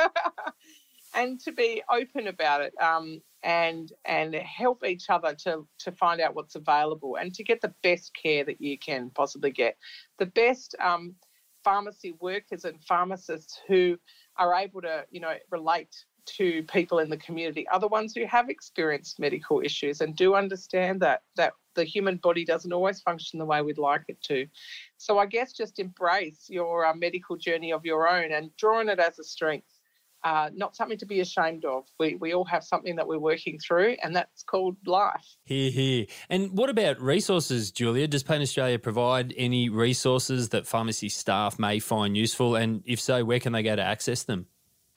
and 1.14 1.40
to 1.40 1.52
be 1.52 1.82
open 1.90 2.28
about 2.28 2.62
it 2.62 2.74
um, 2.82 3.22
and 3.44 3.94
and 4.06 4.34
help 4.36 4.84
each 4.84 5.10
other 5.10 5.34
to 5.34 5.68
to 5.80 5.92
find 5.92 6.20
out 6.20 6.36
what's 6.36 6.56
available 6.56 7.16
and 7.16 7.34
to 7.34 7.44
get 7.44 7.62
the 7.62 7.74
best 7.84 8.12
care 8.22 8.44
that 8.44 8.60
you 8.60 8.78
can 8.78 9.12
possibly 9.12 9.52
get. 9.52 9.78
The 10.20 10.26
best 10.26 10.76
um, 10.80 11.16
pharmacy 11.66 12.16
workers 12.22 12.64
and 12.64 12.82
pharmacists 12.86 13.60
who 13.68 13.98
are 14.38 14.54
able 14.56 14.82
to 14.82 15.06
you 15.12 15.20
know 15.20 15.34
relate 15.52 15.94
to 16.26 16.64
people 16.64 17.00
in 17.00 17.10
the 17.10 17.18
community 17.18 17.68
are 17.68 17.80
the 17.80 17.88
ones 17.88 18.14
who 18.16 18.26
have 18.26 18.50
experienced 18.50 19.20
medical 19.20 19.62
issues 19.62 20.02
and 20.02 20.16
do 20.16 20.36
understand 20.36 21.02
that 21.02 21.24
that 21.36 21.54
the 21.76 21.84
human 21.84 22.16
body 22.18 22.46
doesn't 22.46 22.72
always 22.72 23.02
function 23.02 23.38
the 23.38 23.46
way 23.46 23.62
we'd 23.62 23.78
like 23.78 24.06
it 24.08 24.22
to. 24.24 24.48
So 24.98 25.20
I 25.20 25.26
guess 25.26 25.52
just 25.52 25.78
embrace 25.78 26.46
your 26.50 26.86
uh, 26.86 26.96
medical 26.96 27.36
journey 27.36 27.74
of 27.74 27.86
your 27.86 28.08
own 28.08 28.32
and 28.32 28.56
drawing 28.58 28.88
it 28.88 29.00
as 29.00 29.20
a 29.20 29.24
strength. 29.24 29.68
Uh, 30.26 30.50
not 30.56 30.76
something 30.76 30.98
to 30.98 31.06
be 31.06 31.20
ashamed 31.20 31.66
of. 31.66 31.86
We, 32.00 32.16
we 32.16 32.34
all 32.34 32.46
have 32.46 32.64
something 32.64 32.96
that 32.96 33.08
we're 33.08 33.20
working 33.20 33.60
through, 33.60 33.96
and 34.02 34.16
that's 34.16 34.42
called 34.42 34.76
life. 34.88 35.24
Here, 35.44 35.70
here. 35.70 36.08
And 36.32 36.58
what 36.58 36.72
about 36.72 37.00
resources, 37.00 37.72
Julia? 37.72 38.08
Does 38.08 38.24
Pain 38.24 38.42
Australia 38.42 38.80
provide 38.80 39.36
any 39.38 39.70
resources 39.70 40.50
that 40.50 40.66
pharmacy 40.66 41.10
staff 41.10 41.60
may 41.60 41.78
find 41.78 42.18
useful? 42.18 42.56
And 42.56 42.82
if 42.88 43.00
so, 43.00 43.24
where 43.24 43.40
can 43.40 43.54
they 43.54 43.62
go 43.62 43.76
to 43.76 43.84
access 43.84 44.24
them? 44.24 44.48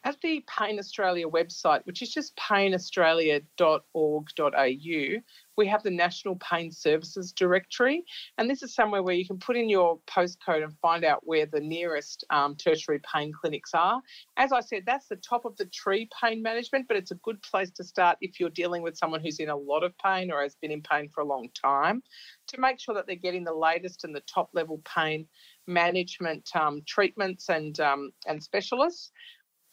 At 0.09 0.23
the 0.23 0.42
Pain 0.47 0.79
Australia 0.79 1.29
website, 1.29 1.85
which 1.85 2.01
is 2.01 2.09
just 2.09 2.35
painaustralia.org.au, 2.37 5.23
we 5.59 5.66
have 5.66 5.83
the 5.83 5.90
National 5.90 6.37
Pain 6.37 6.73
Services 6.73 7.33
Directory. 7.33 8.07
And 8.38 8.49
this 8.49 8.62
is 8.62 8.75
somewhere 8.75 9.03
where 9.03 9.14
you 9.14 9.27
can 9.27 9.38
put 9.38 9.59
in 9.59 9.68
your 9.68 9.99
postcode 10.07 10.64
and 10.64 10.73
find 10.81 11.05
out 11.05 11.27
where 11.27 11.44
the 11.44 11.61
nearest 11.61 12.25
um, 12.31 12.55
tertiary 12.55 13.03
pain 13.12 13.35
clinics 13.38 13.75
are. 13.75 14.01
As 14.38 14.51
I 14.51 14.61
said, 14.61 14.85
that's 14.87 15.09
the 15.09 15.16
top 15.16 15.44
of 15.44 15.59
the 15.59 15.66
tree 15.66 16.09
pain 16.18 16.40
management, 16.40 16.88
but 16.88 16.97
it's 16.97 17.11
a 17.11 17.16
good 17.16 17.42
place 17.42 17.71
to 17.73 17.85
start 17.85 18.16
if 18.23 18.40
you're 18.40 18.49
dealing 18.49 18.81
with 18.81 18.97
someone 18.97 19.21
who's 19.21 19.40
in 19.40 19.51
a 19.51 19.57
lot 19.57 19.85
of 19.85 19.92
pain 19.99 20.31
or 20.31 20.40
has 20.40 20.55
been 20.55 20.71
in 20.71 20.81
pain 20.81 21.11
for 21.11 21.21
a 21.21 21.27
long 21.27 21.51
time 21.61 22.03
to 22.47 22.59
make 22.59 22.81
sure 22.81 22.94
that 22.94 23.07
they're 23.07 23.14
getting 23.14 23.44
the 23.44 23.53
latest 23.53 24.05
and 24.05 24.14
the 24.14 24.21
top 24.21 24.49
level 24.55 24.81
pain 24.87 25.27
management 25.66 26.49
um, 26.57 26.81
treatments 26.87 27.51
and 27.51 27.79
um, 27.81 28.11
and 28.27 28.42
specialists 28.42 29.11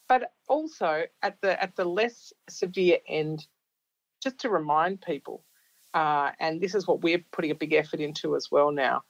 but 0.07 0.31
also 0.47 1.03
at 1.21 1.39
the 1.41 1.61
at 1.61 1.75
the 1.75 1.85
less 1.85 2.33
severe 2.49 2.97
end 3.07 3.47
just 4.21 4.39
to 4.39 4.49
remind 4.49 5.01
people 5.01 5.43
uh, 5.95 6.31
and 6.41 6.59
this 6.59 6.75
is 6.75 6.85
what 6.85 7.01
we're 7.01 7.23
putting 7.31 7.51
a 7.51 7.55
big 7.55 7.73
effort 7.73 8.01
into 8.01 8.35
as 8.35 8.49
well 8.51 8.69
now, 8.69 9.01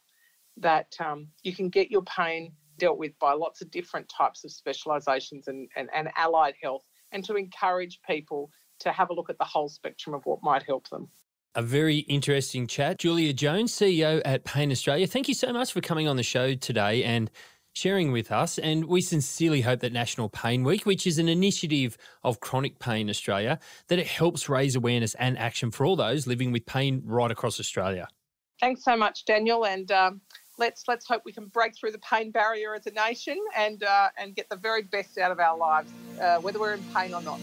that 0.55 0.95
um, 0.99 1.27
you 1.41 1.53
can 1.53 1.67
get 1.67 1.89
your 1.89 2.03
pain 2.03 2.53
dealt 2.77 2.99
with 2.99 3.17
by 3.19 3.34
lots 3.34 3.60
of 3.62 3.71
different 3.71 4.08
types 4.15 4.43
of 4.43 4.51
specialisations 4.51 5.47
and, 5.47 5.67
and, 5.75 5.89
and 5.95 6.10
allied 6.15 6.53
health, 6.62 6.86
and 7.12 7.25
to 7.25 7.36
encourage 7.36 7.99
people 8.08 8.51
to 8.77 8.91
have 8.91 9.10
a 9.10 9.13
look 9.13 9.31
at 9.31 9.38
the 9.39 9.43
whole 9.43 9.67
spectrum 9.67 10.13
of 10.13 10.23
what 10.25 10.43
might 10.43 10.62
help 10.62 10.88
them. 10.89 11.10
A 11.55 11.63
very 11.63 11.99
interesting 11.99 12.67
chat. 12.67 12.99
Julia 12.99 13.34
Jones, 13.34 13.73
CEO 13.73 14.21
at 14.23 14.43
Pain 14.43 14.71
Australia, 14.71 15.08
thank 15.08 15.27
you 15.27 15.34
so 15.34 15.51
much 15.51 15.73
for 15.73 15.81
coming 15.81 16.08
on 16.08 16.17
the 16.17 16.23
show 16.23 16.53
today 16.53 17.03
and 17.03 17.31
sharing 17.75 18.11
with 18.11 18.31
us. 18.31 18.57
And 18.57 18.85
we 18.85 19.01
sincerely 19.01 19.61
hope 19.61 19.81
that 19.81 19.91
National 19.91 20.29
Pain 20.29 20.63
Week, 20.63 20.85
which 20.85 21.05
is 21.05 21.19
an 21.19 21.27
initiative 21.29 21.97
of 22.23 22.39
Chronic 22.39 22.79
Pain 22.79 23.09
Australia, 23.09 23.59
that 23.89 23.99
it 23.99 24.07
helps 24.07 24.49
raise 24.49 24.75
awareness 24.75 25.13
and 25.15 25.38
action 25.38 25.71
for 25.71 25.85
all 25.85 25.95
those 25.95 26.25
living 26.25 26.51
with 26.51 26.65
pain 26.65 27.03
right 27.05 27.29
across 27.29 27.59
Australia. 27.59 28.07
Thanks 28.61 28.83
so 28.83 28.95
much, 28.95 29.25
Daniel. 29.25 29.65
And 29.65 29.91
um, 29.91 30.21
let's 30.57 30.83
let's 30.88 31.05
hope 31.05 31.23
we 31.25 31.33
can 31.33 31.47
break 31.47 31.75
through 31.75 31.91
the 31.91 31.99
pain 31.99 32.31
barrier 32.31 32.73
as 32.73 32.88
a 32.88 32.91
nation 32.91 33.38
and 33.55 33.83
uh, 33.83 34.09
and 34.17 34.35
get 34.35 34.49
the 34.49 34.55
very 34.55 34.83
best 34.83 35.17
out 35.17 35.31
of 35.31 35.39
our 35.39 35.57
lives, 35.57 35.91
uh, 36.21 36.38
whether 36.38 36.59
we're 36.59 36.73
in 36.73 36.83
pain 36.93 37.13
or 37.13 37.21
not. 37.21 37.39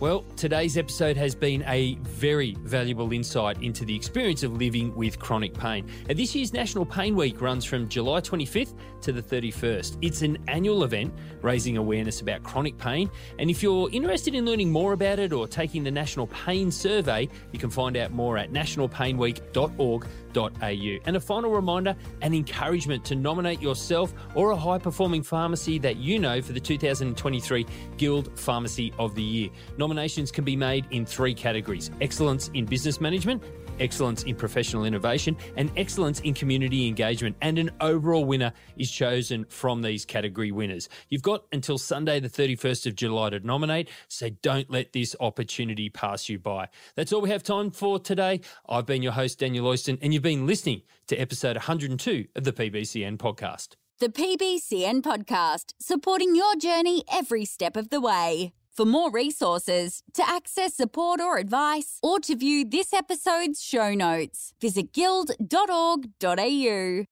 Well, 0.00 0.24
today's 0.34 0.76
episode 0.78 1.18
has 1.18 1.34
been 1.34 1.62
a 1.66 1.96
very 1.96 2.56
valuable 2.60 3.12
insight 3.12 3.62
into 3.62 3.84
the 3.84 3.94
experience 3.94 4.42
of 4.42 4.54
living 4.54 4.96
with 4.96 5.18
chronic 5.18 5.52
pain. 5.52 5.86
And 6.08 6.18
this 6.18 6.34
year's 6.34 6.54
National 6.54 6.86
Pain 6.86 7.14
Week 7.14 7.38
runs 7.42 7.66
from 7.66 7.86
July 7.86 8.22
25th 8.22 8.72
to 9.02 9.12
the 9.12 9.20
31st. 9.20 9.98
It's 10.00 10.22
an 10.22 10.38
annual 10.48 10.84
event 10.84 11.12
raising 11.42 11.76
awareness 11.76 12.22
about 12.22 12.42
chronic 12.42 12.78
pain. 12.78 13.10
And 13.38 13.50
if 13.50 13.62
you're 13.62 13.90
interested 13.90 14.34
in 14.34 14.46
learning 14.46 14.72
more 14.72 14.94
about 14.94 15.18
it 15.18 15.34
or 15.34 15.46
taking 15.46 15.84
the 15.84 15.90
National 15.90 16.28
Pain 16.28 16.70
Survey, 16.70 17.28
you 17.52 17.58
can 17.58 17.68
find 17.68 17.94
out 17.98 18.10
more 18.10 18.38
at 18.38 18.52
nationalpainweek.org.au. 18.52 20.98
And 21.04 21.16
a 21.16 21.20
final 21.20 21.50
reminder 21.50 21.94
and 22.22 22.34
encouragement 22.34 23.04
to 23.06 23.16
nominate 23.16 23.60
yourself 23.60 24.14
or 24.34 24.52
a 24.52 24.56
high 24.56 24.78
performing 24.78 25.22
pharmacy 25.22 25.78
that 25.78 25.96
you 25.96 26.18
know 26.18 26.40
for 26.40 26.52
the 26.52 26.60
2023 26.60 27.66
Guild 27.98 28.38
Pharmacy 28.38 28.94
of 28.98 29.14
the 29.14 29.22
Year. 29.22 29.50
Nominations 29.90 30.30
can 30.30 30.44
be 30.44 30.54
made 30.54 30.86
in 30.92 31.04
three 31.04 31.34
categories 31.34 31.90
excellence 32.00 32.48
in 32.54 32.64
business 32.64 33.00
management, 33.00 33.42
excellence 33.80 34.22
in 34.22 34.36
professional 34.36 34.84
innovation, 34.84 35.36
and 35.56 35.68
excellence 35.76 36.20
in 36.20 36.32
community 36.32 36.86
engagement. 36.86 37.34
And 37.42 37.58
an 37.58 37.72
overall 37.80 38.24
winner 38.24 38.52
is 38.76 38.88
chosen 38.88 39.46
from 39.46 39.82
these 39.82 40.04
category 40.04 40.52
winners. 40.52 40.88
You've 41.08 41.24
got 41.24 41.42
until 41.50 41.76
Sunday, 41.76 42.20
the 42.20 42.28
31st 42.28 42.86
of 42.86 42.94
July, 42.94 43.30
to 43.30 43.40
nominate, 43.40 43.90
so 44.06 44.30
don't 44.42 44.70
let 44.70 44.92
this 44.92 45.16
opportunity 45.18 45.88
pass 45.88 46.28
you 46.28 46.38
by. 46.38 46.68
That's 46.94 47.12
all 47.12 47.22
we 47.22 47.30
have 47.30 47.42
time 47.42 47.72
for 47.72 47.98
today. 47.98 48.42
I've 48.68 48.86
been 48.86 49.02
your 49.02 49.10
host, 49.10 49.40
Daniel 49.40 49.66
Oyston, 49.66 49.98
and 50.00 50.14
you've 50.14 50.22
been 50.22 50.46
listening 50.46 50.82
to 51.08 51.16
episode 51.16 51.56
102 51.56 52.26
of 52.36 52.44
the 52.44 52.52
PBCN 52.52 53.16
podcast. 53.16 53.70
The 53.98 54.08
PBCN 54.08 55.02
podcast, 55.02 55.74
supporting 55.80 56.36
your 56.36 56.54
journey 56.54 57.02
every 57.10 57.44
step 57.44 57.76
of 57.76 57.90
the 57.90 58.00
way. 58.00 58.52
For 58.72 58.86
more 58.86 59.10
resources, 59.10 60.02
to 60.14 60.28
access 60.28 60.74
support 60.74 61.20
or 61.20 61.38
advice, 61.38 61.98
or 62.02 62.20
to 62.20 62.36
view 62.36 62.64
this 62.64 62.92
episode's 62.92 63.62
show 63.62 63.94
notes, 63.94 64.52
visit 64.60 64.92
guild.org.au. 64.92 67.04